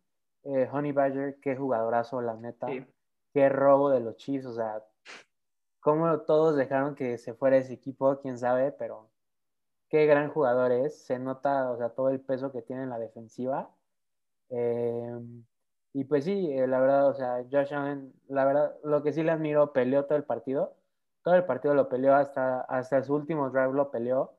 Eh, 0.44 0.68
Honey 0.72 0.92
Badger, 0.92 1.40
qué 1.40 1.56
jugadorazo, 1.56 2.20
la 2.22 2.34
neta. 2.34 2.68
Sí. 2.72 2.86
Qué 3.32 3.48
robo 3.48 3.90
de 3.90 4.00
los 4.00 4.16
Chiefs, 4.16 4.46
o 4.46 4.54
sea, 4.54 4.82
cómo 5.80 6.20
todos 6.20 6.56
dejaron 6.56 6.94
que 6.94 7.18
se 7.18 7.34
fuera 7.34 7.56
ese 7.56 7.74
equipo, 7.74 8.18
quién 8.20 8.38
sabe, 8.38 8.72
pero 8.72 9.10
qué 9.88 10.06
gran 10.06 10.30
jugador 10.30 10.72
es. 10.72 11.04
Se 11.06 11.18
nota, 11.18 11.70
o 11.70 11.76
sea, 11.78 11.90
todo 11.90 12.10
el 12.10 12.20
peso 12.20 12.52
que 12.52 12.62
tiene 12.62 12.82
en 12.84 12.90
la 12.90 12.98
defensiva. 12.98 13.70
Eh, 14.50 15.18
y 15.92 16.04
pues 16.04 16.24
sí, 16.24 16.52
eh, 16.52 16.66
la 16.66 16.80
verdad, 16.80 17.08
o 17.08 17.14
sea, 17.14 17.44
Josh 17.50 17.74
Allen, 17.74 18.12
la 18.28 18.44
verdad, 18.44 18.76
lo 18.84 19.02
que 19.02 19.12
sí 19.12 19.22
le 19.22 19.32
admiro, 19.32 19.72
peleó 19.72 20.04
todo 20.06 20.18
el 20.18 20.24
partido. 20.24 20.76
Todo 21.22 21.34
el 21.34 21.44
partido 21.44 21.74
lo 21.74 21.88
peleó 21.88 22.14
hasta, 22.14 22.60
hasta 22.62 23.02
su 23.02 23.14
último 23.14 23.50
drive 23.50 23.72
lo 23.72 23.90
peleó. 23.90 24.34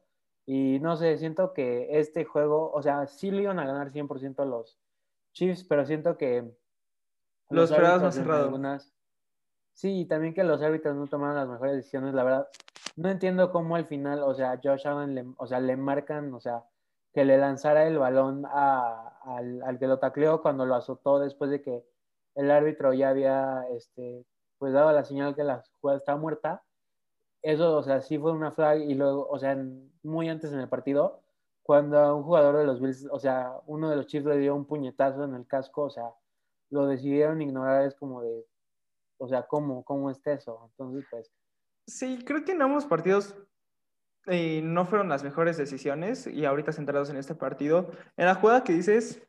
Y 0.45 0.79
no 0.79 0.97
sé, 0.97 1.17
siento 1.17 1.53
que 1.53 1.99
este 1.99 2.25
juego, 2.25 2.71
o 2.71 2.81
sea, 2.81 3.07
sí 3.07 3.31
le 3.31 3.43
iban 3.43 3.59
a 3.59 3.65
ganar 3.65 3.91
100% 3.91 4.45
los 4.45 4.79
Chiefs, 5.33 5.63
pero 5.63 5.85
siento 5.85 6.17
que 6.17 6.51
Lo 7.49 7.63
esperabas 7.63 8.01
más 8.01 8.15
cerrado. 8.15 8.43
algunas- 8.45 8.93
Sí, 9.73 10.01
y 10.01 10.05
también 10.05 10.33
que 10.33 10.43
los 10.43 10.61
árbitros 10.61 10.95
no 10.95 11.07
tomaron 11.07 11.35
las 11.37 11.47
mejores 11.47 11.75
decisiones, 11.75 12.13
la 12.13 12.23
verdad. 12.23 12.47
No 12.97 13.09
entiendo 13.09 13.51
cómo 13.51 13.75
al 13.77 13.85
final, 13.85 14.21
o 14.23 14.33
sea, 14.33 14.59
Josh 14.61 14.85
Allen, 14.85 15.15
le, 15.15 15.25
o 15.37 15.47
sea, 15.47 15.59
le 15.61 15.77
marcan, 15.77 16.33
o 16.33 16.39
sea, 16.41 16.63
que 17.13 17.23
le 17.23 17.37
lanzara 17.37 17.87
el 17.87 17.97
balón 17.97 18.43
a- 18.45 19.17
al, 19.23 19.63
al 19.63 19.79
que 19.79 19.87
lo 19.87 19.97
tacleó 19.99 20.41
cuando 20.41 20.65
lo 20.65 20.75
azotó 20.75 21.19
después 21.19 21.49
de 21.49 21.61
que 21.61 21.85
el 22.35 22.51
árbitro 22.51 22.93
ya 22.93 23.09
había, 23.09 23.65
este, 23.71 24.25
pues 24.57 24.73
dado 24.73 24.91
la 24.91 25.05
señal 25.05 25.33
que 25.35 25.43
la 25.45 25.63
jugada 25.79 25.97
estaba 25.97 26.17
muerta. 26.19 26.61
Eso, 27.41 27.77
o 27.77 27.83
sea, 27.83 28.01
sí 28.01 28.19
fue 28.19 28.33
una 28.33 28.51
flag 28.51 28.79
y 28.81 28.95
luego, 28.95 29.27
o 29.29 29.39
sea, 29.39 29.57
muy 30.03 30.27
antes 30.27 30.51
en 30.51 30.59
el 30.59 30.67
partido, 30.67 31.21
cuando 31.63 31.97
a 31.99 32.13
un 32.13 32.23
jugador 32.23 32.57
de 32.57 32.65
los 32.65 32.81
Bills, 32.81 33.07
o 33.11 33.19
sea, 33.19 33.53
uno 33.65 33.89
de 33.89 33.95
los 33.95 34.07
Chiefs 34.07 34.25
le 34.25 34.37
dio 34.37 34.55
un 34.55 34.65
puñetazo 34.65 35.23
en 35.23 35.35
el 35.35 35.47
casco, 35.47 35.83
o 35.83 35.89
sea, 35.89 36.09
lo 36.69 36.87
decidieron 36.87 37.41
ignorar, 37.41 37.85
es 37.85 37.95
como 37.95 38.21
de, 38.21 38.45
o 39.17 39.27
sea, 39.27 39.43
¿cómo, 39.47 39.83
cómo 39.83 40.09
está 40.09 40.33
eso? 40.33 40.69
Entonces, 40.71 41.05
pues, 41.09 41.31
Sí, 41.89 42.19
creo 42.23 42.45
que 42.45 42.51
en 42.51 42.61
ambos 42.61 42.85
partidos 42.85 43.35
eh, 44.27 44.61
no 44.63 44.85
fueron 44.85 45.09
las 45.09 45.23
mejores 45.23 45.57
decisiones 45.57 46.27
y 46.27 46.45
ahorita 46.45 46.71
centrados 46.71 47.09
en 47.09 47.17
este 47.17 47.33
partido. 47.33 47.89
En 48.15 48.27
la 48.27 48.35
jugada 48.35 48.63
que 48.63 48.73
dices, 48.73 49.25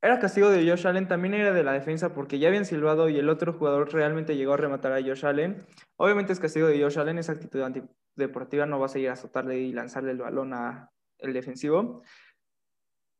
era 0.00 0.18
castigo 0.18 0.48
de 0.48 0.66
Josh 0.68 0.86
Allen, 0.86 1.06
también 1.06 1.34
era 1.34 1.52
de 1.52 1.62
la 1.62 1.72
defensa 1.72 2.14
porque 2.14 2.38
ya 2.38 2.48
habían 2.48 2.64
silbado 2.64 3.10
y 3.10 3.18
el 3.18 3.28
otro 3.28 3.52
jugador 3.52 3.92
realmente 3.92 4.36
llegó 4.36 4.54
a 4.54 4.56
rematar 4.56 4.92
a 4.92 5.02
Josh 5.02 5.26
Allen. 5.26 5.66
Obviamente 5.96 6.32
es 6.32 6.40
castigo 6.40 6.66
de 6.66 6.80
Josh 6.80 6.98
Allen, 6.98 7.18
esa 7.18 7.32
actitud 7.32 7.60
antideportiva 7.60 8.64
no 8.64 8.80
va 8.80 8.86
a 8.86 8.90
seguir 8.90 9.10
a 9.10 9.14
azotarle 9.14 9.58
y 9.58 9.72
lanzarle 9.72 10.12
el 10.12 10.18
balón 10.18 10.54
a 10.54 10.90
el 11.18 11.34
defensivo. 11.34 12.02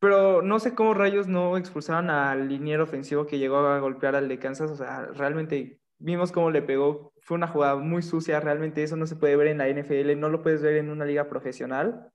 Pero 0.00 0.42
no 0.42 0.60
sé 0.60 0.74
cómo 0.74 0.94
rayos 0.94 1.26
no 1.26 1.56
expulsaron 1.56 2.10
al 2.10 2.48
liniero 2.48 2.84
ofensivo 2.84 3.26
que 3.26 3.38
llegó 3.38 3.58
a 3.58 3.80
golpear 3.80 4.14
al 4.14 4.28
de 4.28 4.38
Kansas. 4.38 4.70
O 4.70 4.76
sea, 4.76 5.06
realmente 5.06 5.80
vimos 5.98 6.30
cómo 6.30 6.50
le 6.50 6.62
pegó. 6.62 7.12
Fue 7.20 7.36
una 7.36 7.48
jugada 7.48 7.76
muy 7.76 8.02
sucia. 8.02 8.40
Realmente 8.40 8.82
eso 8.82 8.96
no 8.96 9.06
se 9.06 9.16
puede 9.16 9.36
ver 9.36 9.48
en 9.48 9.58
la 9.58 9.68
NFL. 9.68 10.18
No 10.18 10.28
lo 10.28 10.42
puedes 10.42 10.62
ver 10.62 10.76
en 10.76 10.90
una 10.90 11.04
liga 11.04 11.28
profesional. 11.28 12.12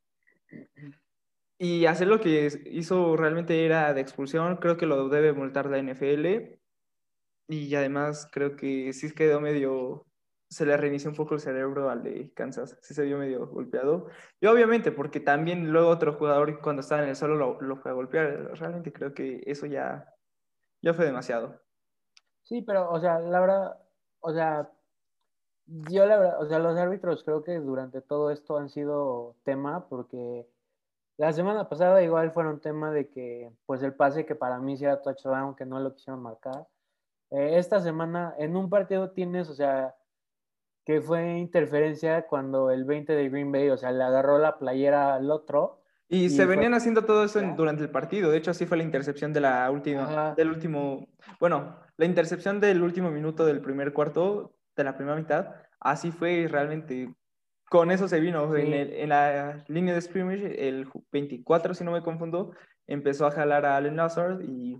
Y 1.58 1.86
hacer 1.86 2.08
lo 2.08 2.20
que 2.22 2.50
hizo 2.66 3.18
realmente 3.18 3.66
era 3.66 3.94
de 3.94 4.02
expulsión. 4.02 4.58
Creo 4.58 4.78
que 4.78 4.86
lo 4.86 5.10
debe 5.10 5.34
multar 5.34 5.70
la 5.70 5.82
NFL. 5.82 6.58
Y 7.50 7.76
además 7.76 8.30
creo 8.32 8.56
que 8.56 8.94
sí 8.94 9.12
quedó 9.14 9.42
medio... 9.42 10.06
Se 10.54 10.66
le 10.66 10.78
reinició 10.78 11.10
un 11.10 11.16
poco 11.16 11.36
el 11.36 11.40
cerebro 11.42 11.90
al 11.90 12.04
de 12.04 12.32
Kansas. 12.34 12.78
Sí 12.82 12.94
se 12.94 13.04
vio 13.04 13.18
medio 13.18 13.48
golpeado. 13.48 14.08
Y 14.40 14.48
obviamente, 14.48 14.92
porque 14.92 15.20
también 15.20 15.72
luego 15.72 15.90
otro 15.90 16.14
jugador 16.14 16.62
cuando 16.62 16.82
estaba 16.82 17.04
en 17.04 17.10
el 17.10 17.16
suelo 17.16 17.36
lo, 17.36 17.62
lo 17.62 17.78
fue 17.78 17.92
a 17.92 17.94
golpear. 17.96 18.52
Realmente 18.60 18.94
creo 18.94 19.14
que 19.14 19.44
eso 19.46 19.66
ya, 19.66 20.14
ya 20.82 20.94
fue 20.94 21.06
demasiado. 21.06 21.60
sí, 22.44 22.62
pero, 22.62 22.90
o 22.92 23.00
sea, 23.00 23.20
la 23.20 23.40
verdad, 23.40 23.78
o 24.20 24.34
sea, 24.34 24.72
yo 25.66 26.06
la 26.06 26.18
verdad, 26.18 26.42
o 26.42 26.46
sea, 26.48 26.60
los 26.60 26.78
árbitros 26.78 27.24
creo 27.24 27.44
que 27.44 27.60
durante 27.60 28.02
todo 28.02 28.32
esto 28.32 28.58
han 28.58 28.70
sido 28.70 29.36
tema 29.44 29.88
porque 29.90 30.48
la 31.18 31.32
semana 31.34 31.70
pasada 31.70 32.04
igual 32.04 32.32
fueron 32.32 32.60
tema 32.60 32.92
de 32.92 33.10
que, 33.10 33.52
pues 33.66 33.84
el 33.84 33.94
pase 33.96 34.26
que 34.26 34.36
para 34.36 34.60
mí 34.60 34.78
sí 34.78 34.86
era 34.86 35.02
touchdown, 35.02 35.56
que 35.56 35.66
no 35.66 35.80
lo 35.80 35.94
quisieron 35.96 36.22
marcar. 36.22 36.68
Eh, 37.32 37.58
esta 37.58 37.80
semana 37.82 38.36
en 38.38 38.56
un 38.56 38.70
partido 38.70 39.12
tienes, 39.12 39.50
o 39.50 39.54
sea, 39.56 39.96
que 40.86 41.02
fue 41.02 41.38
interferencia 41.38 42.24
cuando 42.28 42.70
el 42.72 42.84
20 42.86 43.14
de 43.14 43.30
Green 43.30 43.52
Bay, 43.52 43.70
o 43.70 43.78
sea, 43.78 43.92
le 43.92 44.04
agarró 44.04 44.38
la 44.38 44.58
playera 44.58 45.16
al 45.16 45.32
otro. 45.32 45.80
Y, 46.10 46.26
Y 46.26 46.30
se 46.30 46.46
fue- 46.46 46.56
venían 46.56 46.74
haciendo 46.74 47.06
todo 47.06 47.24
eso 47.24 47.40
en- 47.40 47.56
durante 47.56 47.82
el 47.84 47.90
partido. 47.90 48.30
De 48.30 48.38
hecho, 48.38 48.52
así 48.52 48.66
fue 48.66 48.78
la 48.78 48.84
intercepción 48.84 49.34
de 49.34 49.40
la 49.42 49.70
última, 49.72 50.04
Ajá. 50.04 50.36
del 50.36 50.50
último, 50.50 51.08
bueno, 51.40 51.78
la 51.98 52.06
intercepción 52.06 52.60
del 52.60 52.84
último 52.84 53.10
minuto 53.12 53.46
del 53.46 53.62
primer 53.62 53.94
cuarto, 53.94 54.54
de 54.76 54.84
la 54.84 54.96
primera 54.96 55.16
mitad. 55.16 55.56
Así 55.80 56.12
fue 56.12 56.48
realmente. 56.50 57.14
Con 57.70 57.90
eso 57.90 58.08
se 58.08 58.20
vino. 58.20 58.54
Sí. 58.54 58.62
En, 58.62 58.74
el- 58.74 58.94
en 58.94 59.10
la 59.10 59.64
línea 59.68 59.96
de 59.96 60.02
scrimmage, 60.02 60.68
el 60.68 60.88
ju- 60.88 61.04
24, 61.12 61.74
si 61.74 61.84
no 61.84 61.92
me 61.92 62.04
confundo, 62.04 62.52
empezó 62.86 63.26
a 63.26 63.32
jalar 63.32 63.66
a 63.66 63.78
Allen 63.78 63.96
Lazard 63.96 64.42
y 64.42 64.78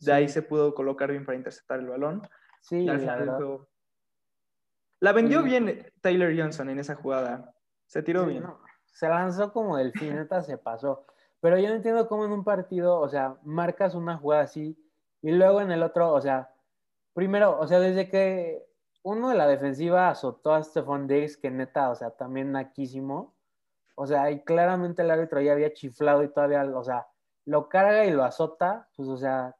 de 0.00 0.12
ahí 0.12 0.26
Sí. 0.28 0.34
se 0.34 0.42
pudo 0.42 0.74
colocar 0.74 1.10
bien 1.10 1.24
para 1.24 1.38
interceptar 1.38 1.78
el 1.80 1.86
balón. 1.86 2.20
Sí, 2.60 2.80
Y 2.82 2.88
al 2.88 2.98
final. 3.00 3.38
La 5.00 5.12
vendió 5.12 5.42
bien 5.42 5.86
Taylor 6.00 6.32
Johnson 6.36 6.70
en 6.70 6.78
esa 6.78 6.94
jugada. 6.94 7.54
Se 7.86 8.02
tiró 8.02 8.24
Sí, 8.24 8.30
bien. 8.30 8.42
no, 8.42 8.60
se 8.86 9.08
lanzó 9.08 9.52
como 9.52 9.76
delfín, 9.76 10.16
neta 10.16 10.42
se 10.42 10.58
pasó. 10.58 11.06
Pero 11.40 11.58
yo 11.58 11.68
no 11.68 11.74
entiendo 11.74 12.08
cómo 12.08 12.24
en 12.24 12.32
un 12.32 12.44
partido, 12.44 12.98
o 12.98 13.08
sea, 13.08 13.36
marcas 13.44 13.94
una 13.94 14.16
jugada 14.16 14.42
así 14.44 14.76
y 15.22 15.32
luego 15.32 15.60
en 15.60 15.70
el 15.70 15.82
otro, 15.82 16.12
o 16.12 16.20
sea, 16.20 16.50
primero, 17.12 17.58
o 17.58 17.66
sea, 17.66 17.78
desde 17.78 18.08
que 18.08 18.66
uno 19.02 19.28
de 19.28 19.36
la 19.36 19.46
defensiva 19.46 20.08
azotó 20.08 20.54
a 20.54 20.62
Stephon 20.62 21.06
Diggs, 21.06 21.36
que 21.36 21.50
neta, 21.50 21.90
o 21.90 21.94
sea, 21.94 22.10
también 22.10 22.52
naquísimo, 22.52 23.36
o 23.94 24.06
sea, 24.06 24.30
y 24.30 24.42
claramente 24.44 25.02
el 25.02 25.10
árbitro 25.10 25.40
ya 25.40 25.52
había 25.52 25.72
chiflado 25.72 26.22
y 26.22 26.28
todavía, 26.32 26.64
o 26.64 26.82
sea, 26.82 27.06
lo 27.44 27.68
carga 27.68 28.04
y 28.06 28.10
lo 28.10 28.24
azota, 28.24 28.88
pues, 28.96 29.08
o 29.08 29.16
sea, 29.16 29.56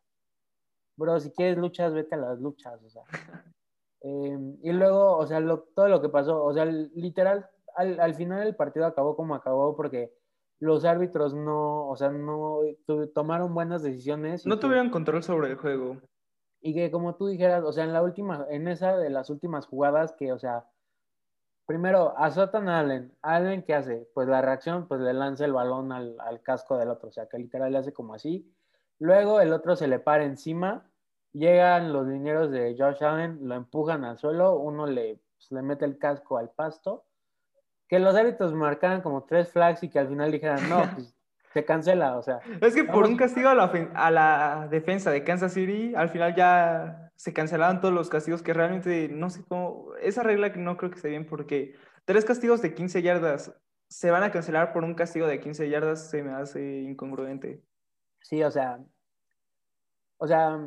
bro, 0.97 1.21
si 1.21 1.31
quieres 1.31 1.59
luchas, 1.59 1.93
vete 1.93 2.15
a 2.17 2.19
las 2.19 2.39
luchas, 2.41 2.83
o 2.83 2.89
sea. 2.91 3.03
Eh, 4.03 4.39
y 4.63 4.73
luego, 4.73 5.17
o 5.17 5.27
sea, 5.27 5.41
lo- 5.41 5.61
todo 5.75 5.89
lo 5.89 6.01
que 6.01 6.09
pasó, 6.09 6.45
o 6.45 6.53
sea, 6.53 6.65
literal, 6.65 7.49
al, 7.75 7.99
al 8.01 8.15
final 8.15 8.47
el 8.47 8.55
partido 8.57 8.87
acabó 8.87 9.17
como 9.17 9.35
acabó 9.35 9.75
porque 9.77 10.13
los 10.61 10.85
árbitros 10.85 11.35
no, 11.35 11.89
o 11.89 11.97
sea, 11.97 12.11
no 12.11 12.61
tu- 12.87 13.09
tomaron 13.09 13.53
buenas 13.55 13.83
decisiones. 13.83 14.47
No 14.47 14.57
que- 14.57 14.61
tuvieron 14.63 14.91
control 14.91 15.23
sobre 15.23 15.49
el 15.51 15.57
juego. 15.57 15.97
y 16.61 16.75
que 16.75 16.91
como 16.91 17.15
tú 17.15 17.27
dijeras, 17.29 17.63
o 17.65 17.73
sea, 17.73 17.85
en 17.85 17.93
la 17.93 18.03
última, 18.03 18.47
en 18.51 18.67
esa 18.67 18.97
de 18.97 19.09
las 19.11 19.31
últimas 19.31 19.67
jugadas 19.67 20.13
que, 20.19 20.33
o 20.33 20.39
sea, 20.39 20.65
primero 21.67 22.17
azotan 22.17 22.69
a 22.69 22.81
Allen. 22.81 23.13
Allen, 23.23 23.63
¿qué 23.63 23.75
hace? 23.75 24.09
Pues 24.15 24.27
la 24.29 24.41
reacción, 24.43 24.87
pues 24.89 25.01
le 25.01 25.13
lanza 25.13 25.45
el 25.45 25.53
balón 25.53 25.93
al, 25.93 26.17
al 26.21 26.41
casco 26.43 26.77
del 26.77 26.89
otro, 26.91 27.09
o 27.09 27.13
sea, 27.13 27.27
que 27.29 27.39
literal 27.39 27.73
le 27.73 27.79
hace 27.79 27.93
como 27.93 28.15
así. 28.15 28.53
Luego 28.99 29.41
el 29.41 29.53
otro 29.53 29.77
se 29.77 29.89
le 29.89 29.99
para 29.99 30.25
encima, 30.25 30.91
llegan 31.37 31.93
los 31.93 32.09
dineros 32.09 32.51
de 32.51 32.75
Josh 32.79 33.03
Allen, 33.05 33.39
lo 33.43 33.55
empujan 33.55 34.05
al 34.05 34.19
suelo, 34.19 34.57
uno 34.59 34.87
le, 34.87 35.21
pues, 35.37 35.53
le 35.53 35.63
mete 35.63 35.85
el 35.85 35.99
casco 35.99 36.39
al 36.39 36.51
pasto. 36.51 37.05
Que 37.89 37.99
los 37.99 38.17
árbitros 38.17 38.53
marcaran 38.53 39.01
como 39.01 39.25
tres 39.25 39.53
flags 39.53 39.83
y 39.83 39.91
que 39.91 39.99
al 39.99 40.09
final 40.09 40.33
dijeran, 40.33 40.69
no, 40.69 40.83
pues 40.95 41.15
se 41.53 41.65
cancela, 41.65 42.17
o 42.17 42.23
sea. 42.23 42.41
Es 42.61 42.75
que 42.75 42.85
por 42.85 42.95
Vamos. 42.95 43.11
un 43.11 43.17
castigo 43.17 43.49
a 43.49 43.55
la, 43.55 43.65
a 43.95 44.11
la 44.11 44.69
defensa 44.71 45.11
de 45.11 45.25
Kansas 45.25 45.53
City, 45.53 45.95
al 45.95 46.09
final 46.11 46.35
ya 46.35 47.13
se 47.15 47.33
cancelaban 47.33 47.81
todos 47.81 47.95
los 47.95 48.11
castigos 48.11 48.43
que 48.43 48.53
realmente 48.53 49.09
no 49.09 49.31
sé 49.31 49.45
cómo. 49.45 49.95
Esa 50.01 50.23
regla 50.23 50.53
que 50.53 50.59
no 50.59 50.77
creo 50.77 50.91
que 50.91 50.97
esté 50.97 51.09
bien 51.09 51.27
porque 51.27 51.75
tres 52.05 52.25
castigos 52.25 52.61
de 52.61 52.75
15 52.75 53.03
yardas 53.03 53.55
se 53.89 54.11
van 54.11 54.23
a 54.23 54.33
cancelar 54.33 54.73
por 54.73 54.85
un 54.85 54.95
castigo 54.95 55.27
de 55.27 55.41
15 55.41 55.69
yardas 55.71 56.11
se 56.11 56.23
me 56.23 56.33
hace 56.33 56.83
incongruente. 56.83 57.63
Sí, 58.21 58.43
o 58.43 58.51
sea, 58.51 58.81
o 60.19 60.27
sea, 60.27 60.59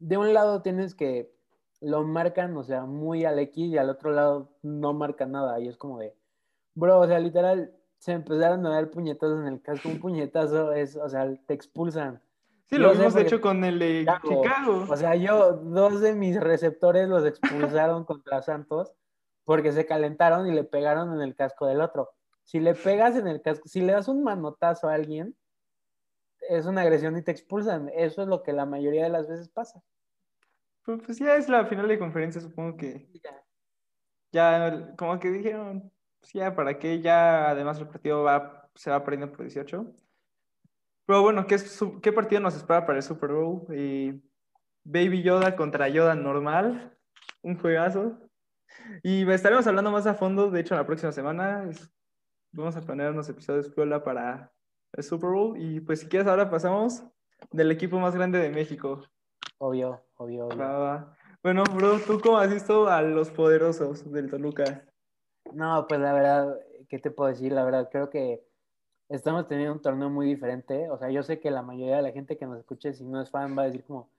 de 0.00 0.16
un 0.16 0.34
lado 0.34 0.62
tienes 0.62 0.94
que 0.94 1.32
lo 1.80 2.02
marcan, 2.02 2.56
o 2.56 2.62
sea, 2.62 2.84
muy 2.84 3.24
al 3.24 3.38
X 3.38 3.68
y 3.68 3.78
al 3.78 3.90
otro 3.90 4.10
lado 4.10 4.50
no 4.62 4.92
marcan 4.92 5.32
nada. 5.32 5.60
Y 5.60 5.68
es 5.68 5.76
como 5.76 5.98
de, 5.98 6.14
bro, 6.74 7.00
o 7.00 7.06
sea, 7.06 7.18
literal, 7.18 7.72
se 7.98 8.12
empezaron 8.12 8.66
a 8.66 8.70
dar 8.70 8.90
puñetazos 8.90 9.40
en 9.40 9.46
el 9.46 9.62
casco. 9.62 9.88
Un 9.88 10.00
puñetazo 10.00 10.72
es, 10.72 10.96
o 10.96 11.08
sea, 11.08 11.32
te 11.46 11.54
expulsan. 11.54 12.22
Sí, 12.66 12.76
Yo 12.76 12.82
lo 12.82 12.92
hemos 12.92 13.16
hecho 13.16 13.40
con 13.40 13.64
el 13.64 13.78
de 13.78 14.00
Chicago. 14.00 14.42
Chicago. 14.42 14.86
O 14.88 14.96
sea, 14.96 15.14
yo, 15.16 15.52
dos 15.52 16.00
de 16.00 16.14
mis 16.14 16.38
receptores 16.38 17.08
los 17.08 17.24
expulsaron 17.26 18.04
contra 18.04 18.42
Santos 18.42 18.92
porque 19.44 19.72
se 19.72 19.86
calentaron 19.86 20.46
y 20.46 20.52
le 20.52 20.64
pegaron 20.64 21.12
en 21.14 21.20
el 21.22 21.34
casco 21.34 21.66
del 21.66 21.80
otro. 21.80 22.10
Si 22.44 22.60
le 22.60 22.74
pegas 22.74 23.16
en 23.16 23.26
el 23.26 23.42
casco, 23.42 23.68
si 23.68 23.80
le 23.80 23.92
das 23.92 24.08
un 24.08 24.22
manotazo 24.22 24.88
a 24.88 24.94
alguien, 24.94 25.34
es 26.50 26.66
una 26.66 26.82
agresión 26.82 27.16
y 27.16 27.22
te 27.22 27.30
expulsan. 27.30 27.88
Eso 27.94 28.22
es 28.22 28.28
lo 28.28 28.42
que 28.42 28.52
la 28.52 28.66
mayoría 28.66 29.04
de 29.04 29.10
las 29.10 29.28
veces 29.28 29.48
pasa. 29.48 29.80
Pues, 30.84 31.00
pues 31.06 31.18
ya 31.18 31.36
es 31.36 31.48
la 31.48 31.64
final 31.66 31.86
de 31.86 31.98
conferencia, 31.98 32.40
supongo 32.40 32.76
que 32.76 33.08
ya 34.32 34.94
como 34.96 35.18
que 35.18 35.30
dijeron, 35.30 35.92
pues 36.20 36.32
ya, 36.32 36.54
¿para 36.54 36.78
qué? 36.78 37.00
Ya 37.00 37.50
además 37.50 37.78
el 37.78 37.88
partido 37.88 38.22
va, 38.22 38.68
se 38.74 38.90
va 38.90 39.02
perdiendo 39.04 39.30
por 39.30 39.42
18. 39.42 39.94
Pero 41.06 41.22
bueno, 41.22 41.46
¿qué, 41.46 41.56
qué 42.02 42.12
partido 42.12 42.40
nos 42.40 42.56
espera 42.56 42.86
para 42.86 42.98
el 42.98 43.02
Super 43.02 43.32
Bowl? 43.32 43.66
Eh, 43.70 44.20
Baby 44.84 45.22
Yoda 45.22 45.56
contra 45.56 45.88
Yoda 45.88 46.14
normal, 46.14 46.96
un 47.42 47.58
juegazo. 47.58 48.18
Y 49.02 49.28
estaremos 49.30 49.66
hablando 49.66 49.90
más 49.90 50.06
a 50.06 50.14
fondo, 50.14 50.50
de 50.50 50.60
hecho, 50.60 50.74
la 50.74 50.86
próxima 50.86 51.12
semana. 51.12 51.68
vamos 52.52 52.76
a 52.76 52.80
planear 52.80 53.12
unos 53.12 53.28
episodios 53.28 53.68
piola 53.70 54.02
para 54.02 54.52
el 54.92 55.04
Super 55.04 55.30
Bowl. 55.30 55.60
Y 55.60 55.80
pues 55.80 56.00
si 56.00 56.08
quieres, 56.08 56.28
ahora 56.28 56.50
pasamos 56.50 57.04
del 57.50 57.70
equipo 57.70 57.98
más 57.98 58.14
grande 58.14 58.38
de 58.38 58.50
México. 58.50 59.02
Obvio, 59.58 60.02
obvio, 60.16 60.46
obvio. 60.46 61.16
Bueno, 61.42 61.64
bro, 61.74 61.98
¿tú 62.00 62.20
cómo 62.20 62.38
has 62.38 62.52
visto 62.52 62.88
a 62.88 63.02
los 63.02 63.30
poderosos 63.30 64.10
del 64.10 64.30
Toluca? 64.30 64.84
No, 65.52 65.86
pues 65.88 66.00
la 66.00 66.12
verdad, 66.12 66.58
¿qué 66.88 66.98
te 66.98 67.10
puedo 67.10 67.30
decir? 67.30 67.52
La 67.52 67.64
verdad, 67.64 67.88
creo 67.90 68.10
que 68.10 68.44
estamos 69.08 69.48
teniendo 69.48 69.74
un 69.74 69.82
torneo 69.82 70.10
muy 70.10 70.26
diferente. 70.26 70.88
O 70.90 70.98
sea, 70.98 71.10
yo 71.10 71.22
sé 71.22 71.40
que 71.40 71.50
la 71.50 71.62
mayoría 71.62 71.96
de 71.96 72.02
la 72.02 72.12
gente 72.12 72.36
que 72.36 72.46
nos 72.46 72.58
escuche, 72.58 72.92
si 72.92 73.04
no 73.04 73.20
es 73.20 73.30
fan, 73.30 73.56
va 73.56 73.62
a 73.62 73.66
decir 73.66 73.84
como 73.84 74.10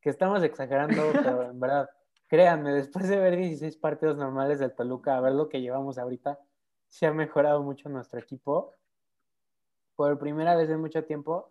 que 0.00 0.10
estamos 0.10 0.42
exagerando, 0.42 1.02
pero 1.12 1.50
en 1.50 1.60
verdad, 1.60 1.90
créanme, 2.28 2.72
después 2.72 3.08
de 3.08 3.18
ver 3.18 3.36
16 3.36 3.76
partidos 3.76 4.16
normales 4.16 4.58
del 4.58 4.74
Toluca, 4.74 5.16
a 5.16 5.20
ver 5.20 5.32
lo 5.32 5.48
que 5.48 5.60
llevamos 5.60 5.98
ahorita, 5.98 6.38
se 6.88 7.06
ha 7.06 7.12
mejorado 7.12 7.62
mucho 7.62 7.88
nuestro 7.88 8.18
equipo. 8.18 8.74
Por 9.98 10.16
primera 10.16 10.54
vez 10.54 10.70
en 10.70 10.80
mucho 10.80 11.02
tiempo, 11.02 11.50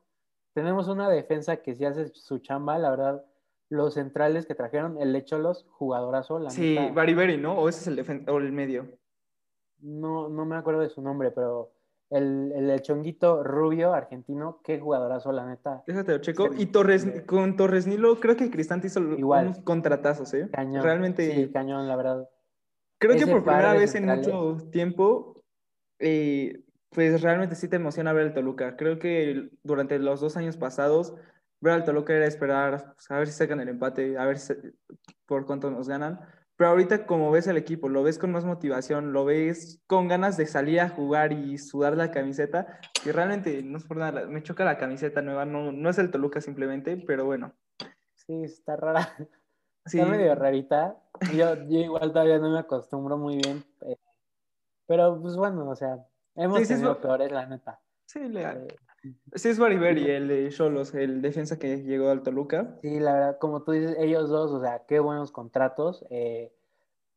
tenemos 0.53 0.87
una 0.87 1.09
defensa 1.09 1.57
que 1.57 1.75
sí 1.75 1.83
hace 1.83 2.07
su 2.13 2.39
chamba, 2.39 2.77
la 2.79 2.89
verdad. 2.91 3.25
Los 3.67 3.95
centrales 3.95 4.45
que 4.45 4.55
trajeron, 4.55 5.01
el 5.01 5.11
Lecholos, 5.11 5.65
jugadorazo, 5.69 6.39
la 6.39 6.49
Sí. 6.49 6.77
Bariberi, 6.95 7.35
¿no? 7.35 7.59
¿O 7.59 7.67
ese 7.67 7.81
es 7.81 7.87
el, 7.87 7.97
defen- 7.97 8.23
o 8.29 8.37
el 8.37 8.53
medio? 8.53 8.87
No, 9.81 10.29
no 10.29 10.45
me 10.45 10.55
acuerdo 10.55 10.79
de 10.79 10.87
su 10.87 11.01
nombre, 11.01 11.31
pero 11.31 11.73
el, 12.09 12.53
el, 12.55 12.69
el 12.69 12.81
chonguito 12.81 13.43
rubio 13.43 13.91
argentino, 13.93 14.61
qué 14.63 14.79
jugadorazo, 14.79 15.33
la 15.33 15.45
neta. 15.45 15.83
Déjate 15.85 16.13
lo 16.13 16.19
checo. 16.19 16.49
Y 16.57 16.67
Torres, 16.67 17.05
con 17.27 17.57
Torres 17.57 17.85
Nilo, 17.85 18.17
creo 18.21 18.37
que 18.37 18.49
Cristante 18.49 18.87
hizo 18.87 19.01
Igual. 19.01 19.47
unos 19.47 19.59
contratazos, 19.59 20.33
¿eh? 20.33 20.47
Cañón. 20.53 20.83
Realmente, 20.83 21.29
Sí, 21.35 21.51
cañón, 21.51 21.85
la 21.85 21.97
verdad. 21.97 22.29
creo 22.97 23.17
que 23.17 23.27
por 23.27 23.43
primera 23.43 23.73
vez 23.73 23.93
en 23.95 24.05
mucho 24.05 24.55
tiempo, 24.71 25.43
eh, 25.99 26.63
pues 26.97 27.21
realmente 27.21 27.53
sí 27.53 27.67
te 27.67 27.75
emociona 27.75 28.11
ver 28.11 28.25
el 28.25 28.33
Toluca. 28.33 28.75
Creo 28.75 28.97
que 28.97 29.51
durante 29.61 29.99
los 29.99 30.19
dos 30.19 30.35
años 30.35 30.57
pasados, 30.57 31.13
ver 31.61 31.73
al 31.73 31.83
Toluca 31.83 32.11
era 32.15 32.25
esperar 32.25 32.93
pues, 32.95 33.11
a 33.11 33.19
ver 33.19 33.27
si 33.27 33.33
sacan 33.33 33.59
el 33.59 33.69
empate, 33.69 34.17
a 34.17 34.25
ver 34.25 34.39
si- 34.39 34.55
por 35.27 35.45
cuánto 35.45 35.69
nos 35.69 35.87
ganan. 35.87 36.19
Pero 36.55 36.71
ahorita 36.71 37.05
como 37.05 37.29
ves 37.29 37.45
el 37.45 37.55
equipo, 37.57 37.87
lo 37.87 38.01
ves 38.01 38.17
con 38.17 38.31
más 38.31 38.45
motivación, 38.45 39.13
lo 39.13 39.25
ves 39.25 39.79
con 39.85 40.07
ganas 40.07 40.37
de 40.37 40.47
salir 40.47 40.79
a 40.79 40.89
jugar 40.89 41.33
y 41.33 41.59
sudar 41.59 41.95
la 41.95 42.09
camiseta, 42.09 42.79
y 43.05 43.11
realmente 43.11 43.61
no 43.61 43.77
es 43.77 43.83
por 43.83 43.97
nada, 43.97 44.25
me 44.25 44.41
choca 44.41 44.65
la 44.65 44.79
camiseta 44.79 45.21
nueva, 45.21 45.45
no, 45.45 45.71
no 45.71 45.91
es 45.91 45.99
el 45.99 46.09
Toluca 46.09 46.41
simplemente, 46.41 46.97
pero 46.97 47.25
bueno. 47.25 47.53
Sí, 48.15 48.43
está 48.43 48.75
rara. 48.75 49.07
Sí, 49.85 49.99
Está 49.99 50.09
medio 50.11 50.33
rarita. 50.33 50.97
Yo, 51.35 51.53
yo 51.69 51.77
igual 51.77 52.11
todavía 52.11 52.39
no 52.39 52.49
me 52.51 52.57
acostumbro 52.57 53.17
muy 53.17 53.37
bien. 53.37 53.63
eh, 53.81 53.97
Pero 54.87 55.21
pues 55.21 55.35
bueno, 55.37 55.69
o 55.69 55.75
sea, 55.75 55.99
hemos 56.37 56.59
Sí, 56.59 56.65
sí, 56.65 56.73
tenido 56.73 56.93
lo- 56.93 57.01
peores, 57.01 57.31
la 57.31 57.45
neta. 57.45 57.81
sí, 58.05 58.19
le- 58.29 58.43
Eh, 58.43 58.67
sí 59.35 59.49
es 59.49 59.59
Bariberi, 59.59 60.09
el 60.09 60.27
de 60.27 60.49
Cholos, 60.49 60.93
el 60.95 61.21
defensa 61.21 61.59
que 61.59 61.83
llegó 61.83 62.09
al 62.09 62.23
Toluca. 62.23 62.77
Sí, 62.81 62.99
la 62.99 63.13
verdad, 63.13 63.37
como 63.39 63.63
tú 63.63 63.71
dices, 63.73 63.95
ellos 63.99 64.29
dos, 64.29 64.51
o 64.51 64.61
sea, 64.61 64.85
qué 64.87 64.99
buenos 64.99 65.31
contratos. 65.31 66.05
eh, 66.09 66.53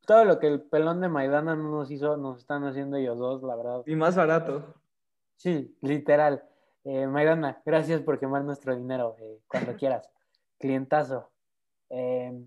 todo 0.07 0.25
lo 0.25 0.39
que 0.39 0.47
el 0.47 0.61
pelón 0.61 0.99
de 0.99 1.09
Maidana 1.09 1.55
no 1.55 1.69
nos 1.69 1.91
hizo, 1.91 2.17
nos 2.17 2.39
están 2.39 2.63
haciendo 2.65 2.97
ellos 2.97 3.19
dos, 3.19 3.43
la 3.43 3.55
verdad. 3.55 3.83
Y 3.85 3.95
más 3.95 4.15
barato. 4.15 4.73
Sí, 5.37 5.77
literal. 5.81 6.43
Eh, 6.83 7.05
Maidana, 7.05 7.61
gracias 7.65 8.01
por 8.01 8.19
quemar 8.19 8.43
nuestro 8.43 8.75
dinero 8.75 9.15
eh, 9.19 9.39
cuando 9.47 9.75
quieras. 9.79 10.09
Clientazo. 10.59 11.29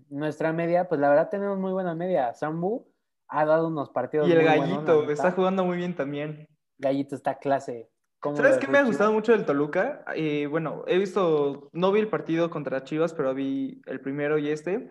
Nuestra 0.09 0.51
media, 0.53 0.87
pues 0.89 0.99
la 0.99 1.09
verdad 1.09 1.29
tenemos 1.29 1.57
muy 1.57 1.71
buena 1.71 1.93
media. 1.95 2.33
Sambu 2.33 2.87
ha 3.27 3.45
dado 3.45 3.67
unos 3.67 3.89
partidos 3.89 4.27
Y 4.27 4.31
el 4.31 4.37
muy 4.39 4.45
gallito, 4.45 5.09
está 5.09 5.31
jugando 5.31 5.63
muy 5.63 5.77
bien 5.77 5.95
también. 5.95 6.47
Gallito 6.77 7.15
está 7.15 7.37
clase. 7.37 7.89
¿Cómo 8.19 8.37
¿Sabes 8.37 8.57
qué 8.57 8.67
me 8.67 8.79
ha 8.79 8.83
gustado 8.83 9.13
mucho 9.13 9.33
del 9.33 9.45
Toluca? 9.45 10.03
Eh, 10.15 10.47
bueno, 10.47 10.83
he 10.87 10.97
visto, 10.97 11.69
no 11.73 11.91
vi 11.91 11.99
el 11.99 12.07
partido 12.07 12.49
contra 12.49 12.83
Chivas, 12.83 13.13
pero 13.13 13.33
vi 13.33 13.81
el 13.85 14.01
primero 14.01 14.37
y 14.37 14.49
este. 14.49 14.89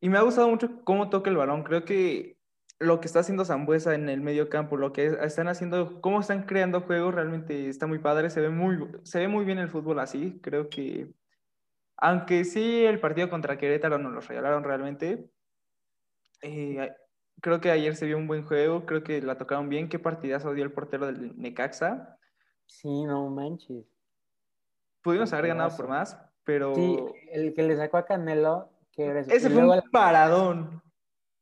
Y 0.00 0.08
me 0.08 0.18
ha 0.18 0.22
gustado 0.22 0.48
mucho 0.48 0.82
cómo 0.84 1.10
toca 1.10 1.28
el 1.28 1.36
balón. 1.36 1.64
Creo 1.64 1.84
que 1.84 2.38
lo 2.78 3.00
que 3.00 3.06
está 3.06 3.20
haciendo 3.20 3.44
Zambuesa 3.44 3.94
en 3.94 4.08
el 4.08 4.22
medio 4.22 4.48
campo, 4.48 4.78
lo 4.78 4.92
que 4.92 5.18
están 5.22 5.48
haciendo, 5.48 6.00
cómo 6.00 6.20
están 6.20 6.44
creando 6.44 6.80
juegos, 6.80 7.14
realmente 7.14 7.68
está 7.68 7.86
muy 7.86 7.98
padre. 7.98 8.30
Se 8.30 8.40
ve 8.40 8.48
muy, 8.48 8.78
se 9.02 9.18
ve 9.18 9.28
muy 9.28 9.44
bien 9.44 9.58
el 9.58 9.68
fútbol 9.68 9.98
así. 9.98 10.40
Creo 10.42 10.70
que, 10.70 11.12
aunque 11.98 12.44
sí 12.44 12.84
el 12.84 13.00
partido 13.00 13.28
contra 13.28 13.58
Querétaro 13.58 13.98
nos 13.98 14.12
lo 14.14 14.20
regalaron 14.22 14.64
realmente, 14.64 15.30
eh, 16.40 16.90
creo 17.40 17.60
que 17.60 17.70
ayer 17.70 17.96
se 17.96 18.06
vio 18.06 18.16
un 18.16 18.26
buen 18.26 18.44
juego. 18.44 18.86
Creo 18.86 19.02
que 19.02 19.20
la 19.22 19.36
tocaron 19.38 19.68
bien. 19.68 19.88
Qué 19.88 19.98
partidazo 19.98 20.52
dio 20.54 20.64
el 20.64 20.72
portero 20.72 21.06
del 21.06 21.36
Necaxa. 21.38 22.18
Sí, 22.66 23.04
no 23.04 23.28
manches. 23.30 23.84
Pudimos 25.02 25.32
haber 25.32 25.48
ganado 25.48 25.76
por 25.76 25.88
más, 25.88 26.18
pero 26.44 26.74
Sí, 26.74 26.98
el 27.32 27.54
que 27.54 27.62
le 27.62 27.76
sacó 27.76 27.96
a 27.96 28.04
Canelo, 28.04 28.70
grueso. 28.96 29.30
ese 29.30 29.48
fue 29.50 29.64
un 29.66 29.90
paradón. 29.90 30.82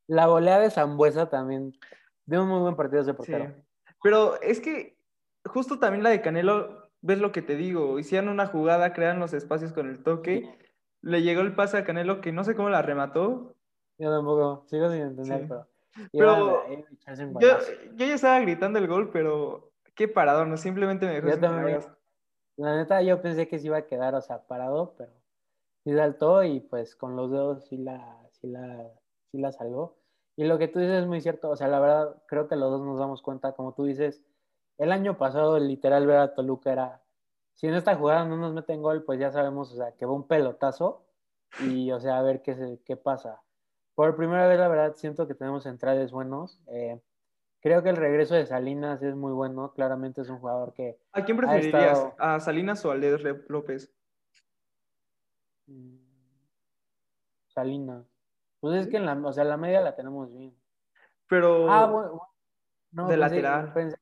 la 0.06 0.26
volea 0.26 0.58
de 0.58 0.70
Zambuesa 0.70 1.28
también. 1.28 1.72
De 2.24 2.38
un 2.38 2.48
muy 2.48 2.60
buen 2.60 2.76
partido 2.76 3.02
ese 3.02 3.10
Sí. 3.10 3.16
portero. 3.16 3.54
Pero 4.02 4.40
es 4.40 4.60
que 4.60 4.96
justo 5.44 5.78
también 5.78 6.02
la 6.04 6.10
de 6.10 6.22
Canelo, 6.22 6.90
ves 7.00 7.18
lo 7.18 7.32
que 7.32 7.42
te 7.42 7.56
digo, 7.56 7.98
hicieron 7.98 8.28
una 8.30 8.46
jugada, 8.46 8.92
crean 8.92 9.18
los 9.18 9.34
espacios 9.34 9.72
con 9.72 9.88
el 9.88 10.02
toque, 10.02 10.56
le 11.02 11.22
llegó 11.22 11.40
el 11.42 11.54
pase 11.54 11.76
a 11.78 11.84
Canelo 11.84 12.20
que 12.20 12.32
no 12.32 12.44
sé 12.44 12.54
cómo 12.54 12.70
la 12.70 12.80
remató. 12.82 13.54
Yo 13.98 14.10
tampoco, 14.10 14.64
sigo 14.68 14.90
sin 14.90 15.00
entender, 15.02 15.40
Sí. 15.40 15.46
pero. 15.48 15.68
Pero 16.12 16.64
un 16.66 17.40
Yo, 17.40 17.58
yo 17.94 18.06
ya 18.06 18.14
estaba 18.14 18.40
gritando 18.40 18.78
el 18.78 18.86
gol, 18.86 19.10
pero 19.10 19.72
qué 19.94 20.08
paradón, 20.08 20.56
simplemente 20.58 21.06
me 21.06 21.14
dejó 21.14 21.28
Yo 21.28 21.40
también. 21.40 21.80
La 22.56 22.76
neta, 22.76 23.02
yo 23.02 23.22
pensé 23.22 23.48
que 23.48 23.58
se 23.58 23.66
iba 23.66 23.78
a 23.78 23.86
quedar, 23.86 24.14
o 24.14 24.20
sea, 24.20 24.46
parado, 24.46 24.94
pero 24.98 25.12
sí 25.84 25.94
saltó 25.94 26.42
y 26.42 26.60
pues 26.60 26.96
con 26.96 27.14
los 27.14 27.30
dedos 27.30 27.66
sí 27.68 27.76
la, 27.76 28.18
sí 28.32 28.48
la, 28.48 28.90
sí 29.30 29.38
la 29.38 29.52
salvó. 29.52 29.96
Y 30.36 30.44
lo 30.44 30.58
que 30.58 30.68
tú 30.68 30.78
dices 30.78 31.02
es 31.02 31.06
muy 31.06 31.20
cierto, 31.20 31.50
o 31.50 31.56
sea, 31.56 31.68
la 31.68 31.80
verdad, 31.80 32.22
creo 32.26 32.48
que 32.48 32.56
los 32.56 32.70
dos 32.70 32.80
nos 32.82 32.98
damos 32.98 33.22
cuenta, 33.22 33.52
como 33.52 33.74
tú 33.74 33.84
dices, 33.84 34.24
el 34.78 34.92
año 34.92 35.18
pasado, 35.18 35.58
literal, 35.58 36.06
ver 36.06 36.18
a 36.18 36.34
Toluca 36.34 36.72
era, 36.72 37.02
si 37.54 37.66
en 37.66 37.74
esta 37.74 37.96
jugada 37.96 38.24
no 38.24 38.36
nos 38.36 38.54
meten 38.54 38.80
gol, 38.80 39.02
pues 39.02 39.18
ya 39.18 39.32
sabemos, 39.32 39.72
o 39.72 39.76
sea, 39.76 39.92
que 39.92 40.06
va 40.06 40.12
un 40.12 40.28
pelotazo 40.28 41.04
y, 41.60 41.90
o 41.90 41.98
sea, 41.98 42.18
a 42.18 42.22
ver 42.22 42.42
qué, 42.42 42.54
se, 42.54 42.80
qué 42.84 42.96
pasa. 42.96 43.42
Por 43.98 44.14
primera 44.14 44.46
vez, 44.46 44.60
la 44.60 44.68
verdad, 44.68 44.94
siento 44.94 45.26
que 45.26 45.34
tenemos 45.34 45.64
centrales 45.64 46.12
buenos. 46.12 46.60
Eh, 46.68 47.00
creo 47.60 47.82
que 47.82 47.88
el 47.88 47.96
regreso 47.96 48.36
de 48.36 48.46
Salinas 48.46 49.02
es 49.02 49.16
muy 49.16 49.32
bueno, 49.32 49.72
claramente 49.72 50.20
es 50.20 50.28
un 50.28 50.38
jugador 50.38 50.72
que 50.72 51.00
¿A 51.10 51.24
quién 51.24 51.36
preferirías? 51.36 51.98
estado- 51.98 52.14
¿A 52.16 52.38
Salinas 52.38 52.84
o 52.84 52.92
a 52.92 52.94
Led 52.94 53.18
López? 53.48 53.92
Mm, 55.66 55.96
Salinas. 57.48 58.06
Pues 58.60 58.82
es 58.82 58.86
que 58.86 58.98
en 58.98 59.06
la, 59.06 59.14
o 59.14 59.32
sea, 59.32 59.42
la 59.42 59.56
media 59.56 59.80
la 59.80 59.96
tenemos 59.96 60.32
bien. 60.32 60.54
Pero 61.28 61.68
Ah, 61.68 61.86
bueno, 61.86 62.08
bueno. 62.10 62.28
No, 62.92 63.08
De 63.08 63.14
pensé- 63.16 63.18
lateral. 63.18 63.72
Pensé, 63.72 63.96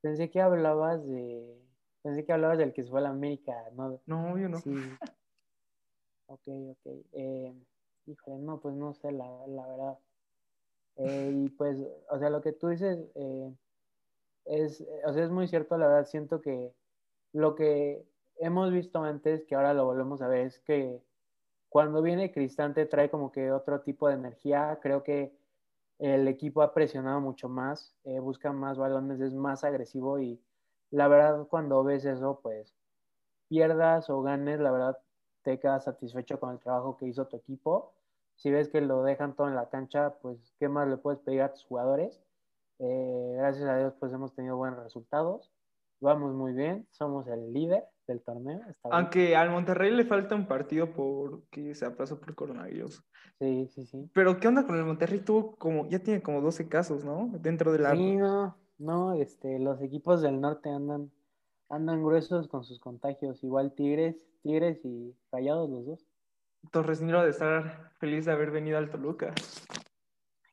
pensé 0.00 0.30
que 0.30 0.40
hablabas 0.40 1.06
de. 1.06 1.62
Pensé 2.00 2.24
que 2.24 2.32
hablabas 2.32 2.56
del 2.56 2.72
que 2.72 2.82
se 2.82 2.88
fue 2.88 3.00
a 3.00 3.02
la 3.02 3.10
América, 3.10 3.52
¿no? 3.74 4.00
no, 4.06 4.38
yo 4.38 4.48
no. 4.48 4.56
Sí. 4.56 4.74
Ok, 6.28 6.40
ok. 6.46 7.04
Eh, 7.12 7.54
híjole, 8.06 8.38
no, 8.38 8.60
pues 8.60 8.74
no 8.74 8.94
sé, 8.94 9.12
la, 9.12 9.26
la 9.46 9.66
verdad. 9.66 9.98
Eh, 10.96 11.30
y 11.34 11.48
pues, 11.50 11.78
o 12.10 12.18
sea, 12.18 12.30
lo 12.30 12.40
que 12.40 12.52
tú 12.52 12.68
dices 12.68 12.98
eh, 13.14 13.54
es, 14.46 14.84
o 15.04 15.12
sea, 15.12 15.24
es 15.24 15.30
muy 15.30 15.48
cierto, 15.48 15.76
la 15.78 15.88
verdad. 15.88 16.06
Siento 16.06 16.40
que 16.40 16.74
lo 17.32 17.54
que 17.54 18.04
hemos 18.38 18.72
visto 18.72 19.02
antes, 19.02 19.44
que 19.46 19.54
ahora 19.54 19.74
lo 19.74 19.84
volvemos 19.84 20.22
a 20.22 20.28
ver, 20.28 20.46
es 20.46 20.60
que 20.60 21.02
cuando 21.68 22.02
viene 22.02 22.32
Cristante 22.32 22.86
trae 22.86 23.10
como 23.10 23.32
que 23.32 23.52
otro 23.52 23.80
tipo 23.82 24.08
de 24.08 24.14
energía. 24.14 24.78
Creo 24.82 25.02
que 25.02 25.36
el 25.98 26.28
equipo 26.28 26.62
ha 26.62 26.74
presionado 26.74 27.20
mucho 27.20 27.48
más, 27.48 27.94
eh, 28.04 28.20
busca 28.20 28.52
más 28.52 28.78
balones, 28.78 29.20
es 29.20 29.34
más 29.34 29.64
agresivo 29.64 30.18
y 30.18 30.42
la 30.90 31.08
verdad 31.08 31.46
cuando 31.48 31.82
ves 31.84 32.04
eso, 32.04 32.40
pues 32.42 32.74
pierdas 33.48 34.10
o 34.10 34.22
ganes, 34.22 34.60
la 34.60 34.70
verdad 34.70 34.98
te 35.46 35.60
quedas 35.60 35.84
satisfecho 35.84 36.40
con 36.40 36.50
el 36.50 36.58
trabajo 36.58 36.96
que 36.96 37.06
hizo 37.06 37.28
tu 37.28 37.36
equipo. 37.36 37.94
Si 38.34 38.50
ves 38.50 38.68
que 38.68 38.80
lo 38.80 39.04
dejan 39.04 39.36
todo 39.36 39.46
en 39.46 39.54
la 39.54 39.68
cancha, 39.68 40.16
pues 40.20 40.52
qué 40.58 40.68
más 40.68 40.88
le 40.88 40.96
puedes 40.96 41.20
pedir 41.20 41.42
a 41.42 41.52
tus 41.52 41.64
jugadores. 41.64 42.20
Eh, 42.80 43.34
gracias 43.38 43.68
a 43.68 43.78
Dios, 43.78 43.94
pues 44.00 44.12
hemos 44.12 44.34
tenido 44.34 44.56
buenos 44.56 44.82
resultados. 44.82 45.52
Vamos 46.00 46.34
muy 46.34 46.52
bien, 46.52 46.88
somos 46.90 47.28
el 47.28 47.52
líder 47.52 47.84
del 48.08 48.20
torneo. 48.22 48.60
Aunque 48.90 49.36
al 49.36 49.50
Monterrey 49.50 49.92
le 49.92 50.04
falta 50.04 50.34
un 50.34 50.48
partido 50.48 50.92
porque 50.92 51.76
se 51.76 51.86
aplazó 51.86 52.20
por 52.20 52.34
coronavirus. 52.34 53.04
Sí, 53.38 53.68
sí, 53.68 53.86
sí. 53.86 54.10
Pero 54.12 54.40
¿qué 54.40 54.48
onda 54.48 54.66
con 54.66 54.76
el 54.76 54.84
Monterrey? 54.84 55.20
Tuvo 55.20 55.54
como, 55.54 55.86
ya 55.86 56.00
tiene 56.00 56.22
como 56.22 56.40
12 56.40 56.68
casos, 56.68 57.04
¿no? 57.04 57.30
Dentro 57.38 57.70
de 57.70 57.78
la... 57.78 57.92
Sí, 57.92 58.16
no, 58.16 58.56
no, 58.78 59.14
este, 59.14 59.60
los 59.60 59.80
equipos 59.80 60.22
del 60.22 60.40
norte 60.40 60.70
andan, 60.70 61.12
andan 61.68 62.02
gruesos 62.02 62.48
con 62.48 62.64
sus 62.64 62.80
contagios. 62.80 63.44
Igual 63.44 63.72
Tigres, 63.74 64.26
Tigres 64.46 64.84
y 64.84 65.12
Rayados 65.32 65.68
los 65.68 65.86
dos. 65.86 66.06
Torres 66.70 67.00
Nilo 67.00 67.24
de 67.24 67.30
estar 67.30 67.90
feliz 67.98 68.26
de 68.26 68.32
haber 68.32 68.52
venido 68.52 68.78
al 68.78 68.90
Toluca. 68.90 69.34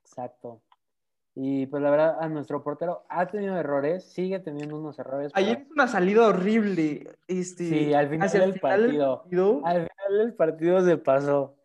Exacto. 0.04 0.62
Y 1.36 1.68
pues 1.68 1.82
la 1.82 1.92
verdad, 1.92 2.18
a 2.20 2.28
nuestro 2.28 2.64
portero 2.64 3.06
ha 3.10 3.28
tenido 3.28 3.56
errores, 3.56 4.04
sigue 4.12 4.40
teniendo 4.40 4.80
unos 4.80 4.98
errores. 4.98 5.32
Ayer 5.36 5.60
hizo 5.62 5.74
una 5.74 5.88
salida 5.88 6.28
horrible. 6.28 7.08
Este, 7.28 7.70
sí, 7.70 7.94
al 7.94 8.10
final 8.10 8.32
del 8.32 8.60
partido, 8.60 9.24
Al 9.64 9.88
final 9.88 10.18
del 10.18 10.34
partido 10.34 10.82
se 10.82 10.98
pasó, 10.98 11.56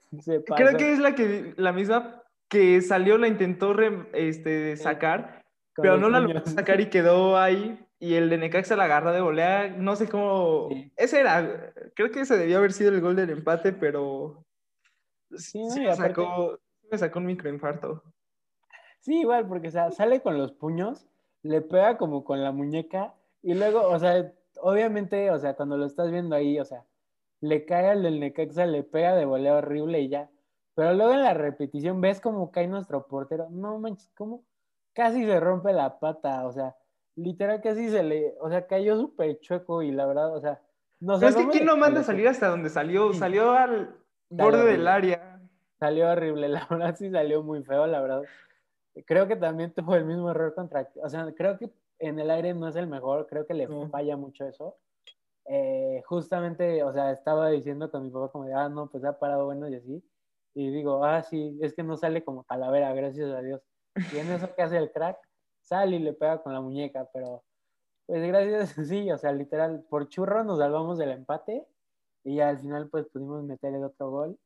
Creo 0.56 0.76
que 0.76 0.92
es 0.92 0.98
la 0.98 1.14
que 1.14 1.54
la 1.56 1.72
misma 1.72 2.22
que 2.48 2.80
salió, 2.80 3.18
la 3.18 3.28
intentó 3.28 3.74
este, 4.14 4.76
sacar, 4.76 5.44
pero 5.76 5.98
no 5.98 6.08
la 6.08 6.20
logró 6.20 6.44
sacar 6.46 6.80
y 6.80 6.90
quedó 6.90 7.38
ahí. 7.38 7.78
Y 8.00 8.14
el 8.14 8.30
de 8.30 8.38
Necaxa 8.38 8.76
la 8.76 8.84
agarra 8.84 9.12
de 9.12 9.20
volea. 9.20 9.68
No 9.68 9.96
sé 9.96 10.08
cómo. 10.08 10.68
Ese 10.96 11.20
era. 11.20 11.72
Creo 11.94 12.11
que 12.11 12.20
ese 12.20 12.37
debió 12.37 12.58
haber 12.58 12.72
sido 12.72 12.90
el 12.90 13.00
gol 13.00 13.16
del 13.16 13.30
empate, 13.30 13.72
pero. 13.72 14.44
Sí, 15.37 15.62
me, 15.76 15.94
sacó, 15.94 16.58
me 16.90 16.96
sacó 16.96 17.18
un 17.18 17.26
microinfarto. 17.26 18.02
Sí, 19.00 19.20
igual, 19.20 19.46
porque 19.46 19.70
sale 19.70 20.20
con 20.20 20.38
los 20.38 20.52
puños, 20.52 21.06
le 21.42 21.61
pega 21.61 21.98
como 21.98 22.24
con 22.24 22.42
la 22.42 22.52
muñeca 22.52 23.14
y 23.42 23.54
luego, 23.54 23.88
o 23.88 23.98
sea, 23.98 24.32
obviamente, 24.61 25.30
o 25.30 25.38
sea, 25.38 25.54
cuando 25.54 25.76
lo 25.76 25.87
estás 25.87 26.11
viendo 26.11 26.34
ahí, 26.34 26.58
o 26.58 26.64
sea, 26.64 26.84
le 27.40 27.64
cae 27.64 27.88
al 27.88 28.02
del 28.02 28.20
Necaxa, 28.20 28.66
le 28.66 28.82
pega 28.82 29.14
de 29.14 29.24
voleo 29.24 29.58
horrible 29.58 30.00
y 30.00 30.08
ya. 30.08 30.30
Pero 30.74 30.94
luego 30.94 31.12
en 31.12 31.22
la 31.22 31.34
repetición 31.34 32.00
ves 32.00 32.20
como 32.20 32.50
cae 32.50 32.68
nuestro 32.68 33.06
portero. 33.06 33.48
No 33.50 33.78
manches, 33.78 34.11
como 34.16 34.44
casi 34.92 35.24
se 35.24 35.40
rompe 35.40 35.72
la 35.72 35.98
pata, 35.98 36.46
o 36.46 36.52
sea, 36.52 36.76
literal 37.18 37.61
casi 37.61 37.88
se 37.90 38.02
le, 38.02 38.35
o 38.40 38.48
sea, 38.48 38.66
cayó 38.66 38.96
súper 38.98 39.38
chueco 39.40 39.83
y 39.83 39.90
la 39.90 40.07
verdad, 40.07 40.35
o 40.35 40.40
sea, 40.40 40.61
no 41.00 41.18
sé. 41.18 41.28
es 41.28 41.37
que 41.37 41.48
quién 41.48 41.66
no 41.66 41.76
manda 41.76 42.00
a 42.00 42.04
salir 42.04 42.28
hasta 42.28 42.48
donde 42.48 42.70
salió, 42.70 43.12
salió 43.12 43.52
al 43.52 43.96
borde 44.31 44.64
del 44.64 44.88
área. 44.88 45.40
Salió 45.78 46.11
horrible, 46.11 46.48
la 46.48 46.66
verdad 46.68 46.96
sí 46.96 47.11
salió 47.11 47.42
muy 47.42 47.62
feo, 47.62 47.87
la 47.87 48.00
verdad 48.00 48.22
creo 49.07 49.28
que 49.28 49.37
también 49.37 49.72
tuvo 49.74 49.94
el 49.94 50.04
mismo 50.04 50.31
error 50.31 50.54
contra, 50.54 50.90
o 51.02 51.09
sea, 51.09 51.33
creo 51.37 51.59
que 51.59 51.70
en 51.98 52.18
el 52.18 52.31
aire 52.31 52.54
no 52.54 52.68
es 52.68 52.76
el 52.76 52.87
mejor, 52.87 53.26
creo 53.26 53.46
que 53.46 53.54
le 53.54 53.68
falla 53.90 54.16
mucho 54.16 54.46
eso. 54.46 54.76
Eh, 55.50 56.02
justamente, 56.07 56.83
o 56.83 56.92
sea, 56.92 57.11
estaba 57.11 57.48
diciendo 57.48 57.90
con 57.90 58.04
mi 58.04 58.11
papá 58.11 58.31
como 58.31 58.44
de, 58.44 58.54
ah, 58.54 58.68
no, 58.68 58.88
pues 58.88 59.04
ha 59.04 59.18
parado 59.18 59.46
bueno 59.46 59.68
y 59.68 59.74
así. 59.74 60.02
Y 60.54 60.70
digo, 60.70 61.04
ah, 61.04 61.22
sí, 61.22 61.59
es 61.62 61.74
que 61.74 61.83
no 61.83 61.96
sale 61.96 62.22
como 62.22 62.44
calavera, 62.44 62.92
gracias 62.92 63.31
a 63.31 63.40
Dios. 63.40 63.62
Y 64.12 64.18
en 64.18 64.31
eso 64.31 64.54
que 64.54 64.62
hace 64.62 64.76
el 64.76 64.92
crack, 64.92 65.18
sale 65.68 65.96
y 65.96 66.00
le 66.00 66.14
pega 66.14 66.42
con 66.42 66.52
la 66.52 66.61
muñeca, 66.61 67.09
pero 67.12 67.44
pues 68.07 68.26
gracias, 68.26 68.70
sí, 68.88 69.11
o 69.11 69.18
sea, 69.18 69.33
literal, 69.33 69.85
por 69.90 70.09
churro 70.09 70.42
nos 70.44 70.59
salvamos 70.59 70.98
del 70.98 71.11
empate 71.11 71.66
y 72.24 72.37
ya 72.37 72.48
al 72.48 72.59
final 72.59 72.88
pues 72.88 73.07
pudimos 73.09 73.44
meter 73.44 73.74
el 73.74 73.85
otro 73.85 74.11
gol. 74.11 74.38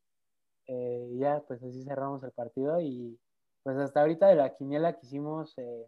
Eh, 0.69 1.09
y 1.13 1.19
ya, 1.19 1.43
pues 1.47 1.63
así 1.63 1.83
cerramos 1.83 2.23
el 2.23 2.31
partido 2.33 2.81
y 2.81 3.19
pues 3.63 3.77
hasta 3.77 4.01
ahorita 4.01 4.29
de 4.29 4.37
la 4.37 4.55
quiniela 4.55 4.93
que 4.93 5.07
hicimos 5.07 5.59
eh, 5.59 5.87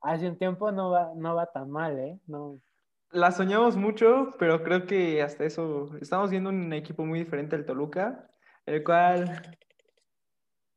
hace 0.00 0.28
un 0.28 0.36
tiempo 0.36 0.72
no 0.72 0.90
va, 0.90 1.12
no 1.14 1.34
va 1.34 1.46
tan 1.46 1.70
mal, 1.70 1.98
¿eh? 1.98 2.18
No. 2.26 2.60
La 3.10 3.32
soñamos 3.32 3.76
mucho, 3.76 4.34
pero 4.38 4.62
creo 4.62 4.86
que 4.86 5.22
hasta 5.22 5.44
eso 5.44 5.90
estamos 6.00 6.30
viendo 6.30 6.50
un 6.50 6.72
equipo 6.72 7.04
muy 7.04 7.18
diferente 7.18 7.56
al 7.56 7.66
Toluca, 7.66 8.30
el 8.66 8.84
cual 8.84 9.58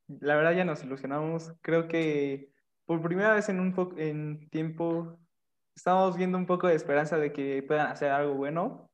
la 0.08 0.36
verdad 0.36 0.54
ya 0.54 0.66
nos 0.66 0.84
ilusionamos. 0.84 1.54
Creo 1.62 1.88
que 1.88 2.53
por 2.86 3.02
primera 3.02 3.34
vez 3.34 3.50
en 3.50 3.60
un 3.60 3.74
en 3.98 4.50
tiempo 4.50 5.20
estamos 5.76 6.18
viendo 6.18 6.38
un 6.38 6.46
poco 6.46 6.68
de 6.68 6.76
esperanza 6.76 7.18
de 7.18 7.34
que 7.34 7.64
puedan 7.64 7.88
hacer 7.88 8.12
algo 8.12 8.36
bueno. 8.36 8.90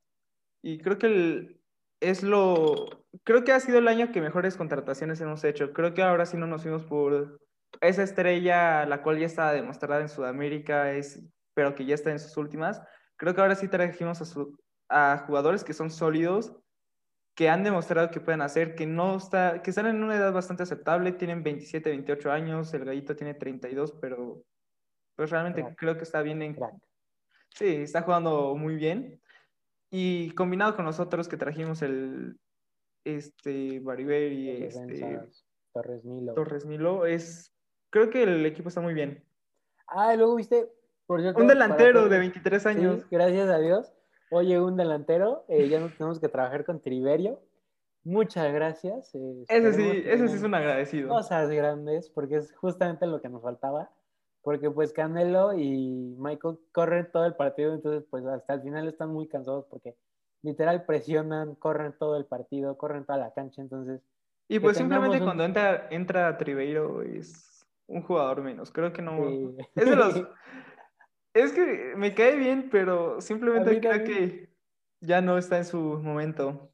Y 0.62 0.80
creo 0.80 0.98
que 0.98 1.08
el, 1.08 1.62
es 2.00 2.24
lo, 2.24 3.06
creo 3.24 3.44
que 3.44 3.52
ha 3.52 3.60
sido 3.60 3.80
el 3.80 3.88
año 3.88 4.12
que 4.12 4.22
mejores 4.22 4.58
contrataciones 4.58 5.22
hemos 5.22 5.44
hecho. 5.44 5.74
Creo 5.74 5.94
que 5.94 6.04
ahora 6.04 6.26
sí 6.26 6.38
no 6.38 6.48
nos 6.48 6.64
fuimos 6.64 6.86
por 6.86 7.40
esa 7.82 8.04
estrella, 8.04 8.86
la 8.86 9.02
cual 9.02 9.20
ya 9.20 9.26
está 9.26 9.52
demostrada 9.52 10.02
en 10.02 10.10
Sudamérica, 10.10 10.92
es, 10.92 11.24
pero 11.54 11.76
que 11.76 11.86
ya 11.86 11.96
está 11.96 12.12
en 12.12 12.20
sus 12.20 12.36
últimas. 12.38 12.82
Creo 13.18 13.36
que 13.36 13.42
ahora 13.42 13.56
sí 13.56 13.68
trajimos 13.68 14.22
a, 14.90 15.14
a 15.14 15.18
jugadores 15.20 15.64
que 15.64 15.74
son 15.74 15.90
sólidos, 15.90 16.56
que 17.40 17.48
han 17.48 17.64
demostrado 17.64 18.12
que 18.12 18.20
pueden 18.20 18.42
hacer, 18.42 18.76
que 18.76 18.86
no 18.86 19.16
está, 19.16 19.62
que 19.62 19.70
están 19.70 19.86
en 19.86 20.04
una 20.04 20.18
edad 20.18 20.34
bastante 20.34 20.64
aceptable, 20.64 21.14
tienen 21.14 21.42
27, 21.42 21.90
28 21.90 22.34
años, 22.34 22.74
el 22.74 22.84
gallito 22.84 23.16
tiene 23.16 23.34
32, 23.34 23.94
pero 23.94 24.44
pues 25.16 25.30
realmente 25.30 25.66
creo 25.78 25.96
que 25.96 26.04
está 26.04 26.22
bien 26.22 26.42
en... 26.42 26.58
Sí, 27.48 27.76
está 27.78 28.02
jugando 28.02 28.58
muy 28.58 28.76
bien. 28.76 29.22
Y 29.90 30.32
combinado 30.32 30.76
con 30.76 30.84
nosotros 30.84 31.30
que 31.30 31.38
trajimos 31.38 31.82
el 31.82 32.38
este 33.06 33.80
Bariberi, 33.80 34.66
este 34.66 35.22
Torres 35.72 36.04
Milo. 36.04 36.34
Torres 36.34 36.66
Milo, 36.66 37.06
es 37.06 37.56
creo 37.90 38.10
que 38.10 38.24
el 38.24 38.46
equipo 38.46 38.68
está 38.68 38.82
muy 38.82 38.94
bien. 38.94 39.24
Ah, 39.88 40.14
y 40.14 40.18
luego 40.18 40.36
viste, 40.36 40.70
por 41.06 41.22
cierto, 41.22 41.40
un 41.40 41.48
delantero 41.48 42.10
de 42.10 42.20
23 42.20 42.66
años. 42.66 43.10
gracias 43.10 43.48
a 43.48 43.60
Dios. 43.60 43.94
Oye, 44.32 44.60
un 44.60 44.78
delantero, 44.78 45.46
eh, 45.48 45.68
ya 45.70 45.80
no 45.80 45.90
tenemos 45.90 46.20
que 46.20 46.30
trabajar 46.30 46.66
con 46.66 46.80
Triverio. 46.82 47.40
Muchas 48.04 48.52
gracias. 48.54 49.14
Eh, 49.16 49.44
ese 49.48 49.74
sí, 49.74 50.04
ese 50.06 50.28
sí 50.28 50.36
es 50.36 50.44
un 50.44 50.56
agradecido. 50.56 51.10
Cosas 51.10 51.50
grandes, 51.50 52.10
porque 52.10 52.38
es 52.38 52.56
justamente 52.56 53.06
lo 53.08 53.22
que 53.22 53.30
nos 53.30 53.42
faltaba 53.42 53.92
porque 54.42 54.72
pues 54.72 54.94
Canelo 54.94 55.54
y 55.54 56.16
Michael 56.18 56.58
corren 56.72 57.10
todo 57.12 57.26
el 57.26 57.36
partido, 57.36 57.74
entonces 57.74 58.04
pues 58.10 58.26
hasta 58.26 58.54
el 58.54 58.62
final 58.62 58.88
están 58.88 59.10
muy 59.12 59.28
cansados 59.28 59.66
porque 59.70 59.96
literal 60.42 60.86
presionan, 60.86 61.56
corren 61.56 61.94
todo 61.98 62.18
el 62.18 62.26
partido, 62.26 62.78
corren 62.78 63.06
toda 63.06 63.20
la 63.20 63.34
cancha, 63.34 63.62
entonces... 63.62 64.02
Y 64.48 64.60
pues 64.60 64.78
simplemente 64.78 65.20
cuando 65.20 65.44
entra, 65.44 65.88
entra 65.92 66.38
Tribeiro 66.38 67.04
es 67.04 67.68
un 67.88 68.02
jugador 68.02 68.42
menos, 68.42 68.72
creo 68.72 68.94
que 68.94 69.02
no... 69.02 69.28
Es 69.76 69.86
de 69.90 69.96
los... 69.96 70.16
es 71.34 71.52
que 71.54 71.94
me 71.96 72.14
cae 72.14 72.36
bien, 72.36 72.70
pero 72.72 73.22
simplemente 73.22 73.80
creo 73.80 74.04
que 74.04 74.50
ya 75.02 75.22
no 75.22 75.38
está 75.38 75.58
en 75.58 75.66
su 75.66 75.78
momento. 75.78 76.72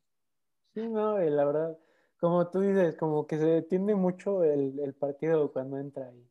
Sí, 0.74 0.88
no, 0.88 1.18
la 1.20 1.46
verdad, 1.46 1.78
como 2.20 2.50
tú 2.50 2.62
dices, 2.62 2.96
como 2.96 3.28
que 3.28 3.38
se 3.38 3.46
detiene 3.46 3.96
mucho 3.96 4.44
el, 4.44 4.80
el 4.80 4.94
partido 4.94 5.52
cuando 5.52 5.78
entra 5.78 6.08
ahí. 6.08 6.28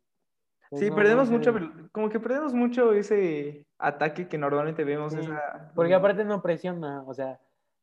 Sí, 0.73 0.91
perdemos 0.91 1.31
mucho, 1.31 1.55
como 1.93 2.09
que 2.09 2.19
perdemos 2.19 2.53
mucho 2.53 2.93
ese 2.93 3.65
ataque 3.79 4.29
que 4.29 4.39
normalmente 4.39 4.83
vemos. 4.83 5.15
Porque 5.75 5.95
aparte 5.95 6.25
no 6.25 6.43
presiona, 6.43 7.03
o 7.07 7.15
sea, 7.15 7.41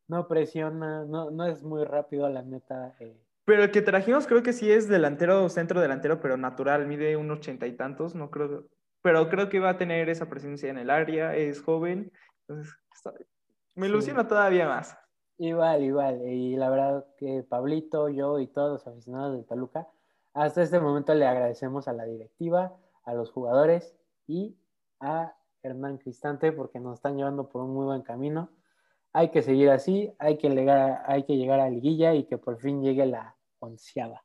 no 0.08 0.28
presiona, 0.28 1.06
no, 1.06 1.32
no 1.32 1.46
es 1.46 1.64
muy 1.64 1.86
rápido 1.86 2.28
la 2.28 2.42
neta. 2.42 2.94
Eh. 3.00 3.16
Pero 3.46 3.64
el 3.64 3.72
que 3.72 3.82
trajimos 3.82 4.28
creo 4.28 4.44
que 4.44 4.52
sí 4.52 4.70
es 4.70 4.90
delantero, 4.90 5.48
centro 5.48 5.80
delantero, 5.80 6.20
pero 6.20 6.36
natural, 6.36 6.86
mide 6.86 7.16
un 7.16 7.32
ochenta 7.32 7.66
y 7.66 7.78
tantos, 7.78 8.14
no 8.14 8.30
creo, 8.30 8.66
pero 9.02 9.30
creo 9.30 9.50
que 9.50 9.60
va 9.60 9.72
a 9.72 9.78
tener 9.78 10.10
esa 10.10 10.30
presencia 10.30 10.70
en 10.70 10.78
el 10.78 10.90
área, 10.90 11.36
es 11.36 11.62
joven, 11.62 12.12
entonces 12.48 12.76
me 13.76 13.88
ilusiona 13.88 14.28
todavía 14.28 14.68
más. 14.68 14.98
Igual, 15.38 15.84
igual, 15.84 16.22
y 16.28 16.56
la 16.56 16.70
verdad 16.70 17.06
que 17.18 17.44
Pablito, 17.44 18.10
yo 18.10 18.40
y 18.40 18.48
todos 18.48 18.74
los 18.74 18.88
aficionados 18.88 19.38
de 19.38 19.44
Toluca, 19.44 19.88
hasta 20.34 20.62
este 20.62 20.80
momento 20.80 21.14
le 21.16 21.26
agradecemos 21.26 21.88
a 21.88 21.94
la 21.94 22.06
directiva, 22.06 22.78
a 23.06 23.14
los 23.14 23.32
jugadores 23.32 23.96
y 24.28 24.56
a 25.00 25.36
Hernán 25.64 25.98
Cristante 25.98 26.52
porque 26.52 26.80
nos 26.80 26.96
están 26.96 27.18
llevando 27.18 27.50
por 27.50 27.64
un 27.64 27.74
muy 27.74 27.86
buen 27.86 28.02
camino. 28.02 28.50
Hay 29.14 29.30
que 29.30 29.42
seguir 29.42 29.70
así, 29.70 30.14
hay 30.20 30.38
que 30.38 30.50
llegar, 30.50 31.04
hay 31.06 31.24
que 31.24 31.36
llegar 31.36 31.60
a 31.60 31.70
liguilla 31.70 32.14
y 32.14 32.26
que 32.26 32.38
por 32.38 32.60
fin 32.60 32.82
llegue 32.82 33.06
la 33.06 33.36
onceava. 33.60 34.24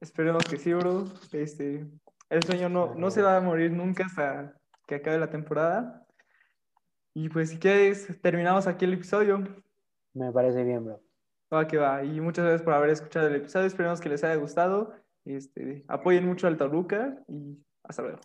Esperemos 0.00 0.44
que 0.44 0.58
sí, 0.58 0.74
bro. 0.74 1.04
Este, 1.32 1.86
el 2.30 2.42
sueño 2.42 2.68
no, 2.68 2.94
no 2.94 3.10
se 3.10 3.22
va 3.22 3.36
a 3.36 3.40
morir 3.40 3.70
nunca 3.72 4.06
hasta 4.06 4.54
que 4.86 4.96
acabe 4.96 5.18
la 5.18 5.30
temporada. 5.30 6.06
Y 7.14 7.28
pues 7.28 7.50
si 7.50 7.58
quieres, 7.58 8.20
terminamos 8.20 8.66
aquí 8.66 8.84
el 8.84 8.94
episodio. 8.94 9.42
Me 10.12 10.32
parece 10.32 10.64
bien, 10.64 10.84
bro. 10.84 11.00
Va 11.52 11.66
que 11.66 11.78
va. 11.78 12.04
Y 12.04 12.20
muchas 12.20 12.44
gracias 12.44 12.62
por 12.62 12.74
haber 12.74 12.90
escuchado 12.90 13.28
el 13.28 13.36
episodio. 13.36 13.66
Esperemos 13.66 14.00
que 14.00 14.08
les 14.08 14.24
haya 14.24 14.36
gustado. 14.36 14.94
Este, 15.24 15.84
apoyen 15.88 16.26
mucho 16.26 16.46
al 16.46 16.56
Toluca 16.56 17.18
y 17.28 17.58
hasta 17.82 18.02
luego. 18.02 18.20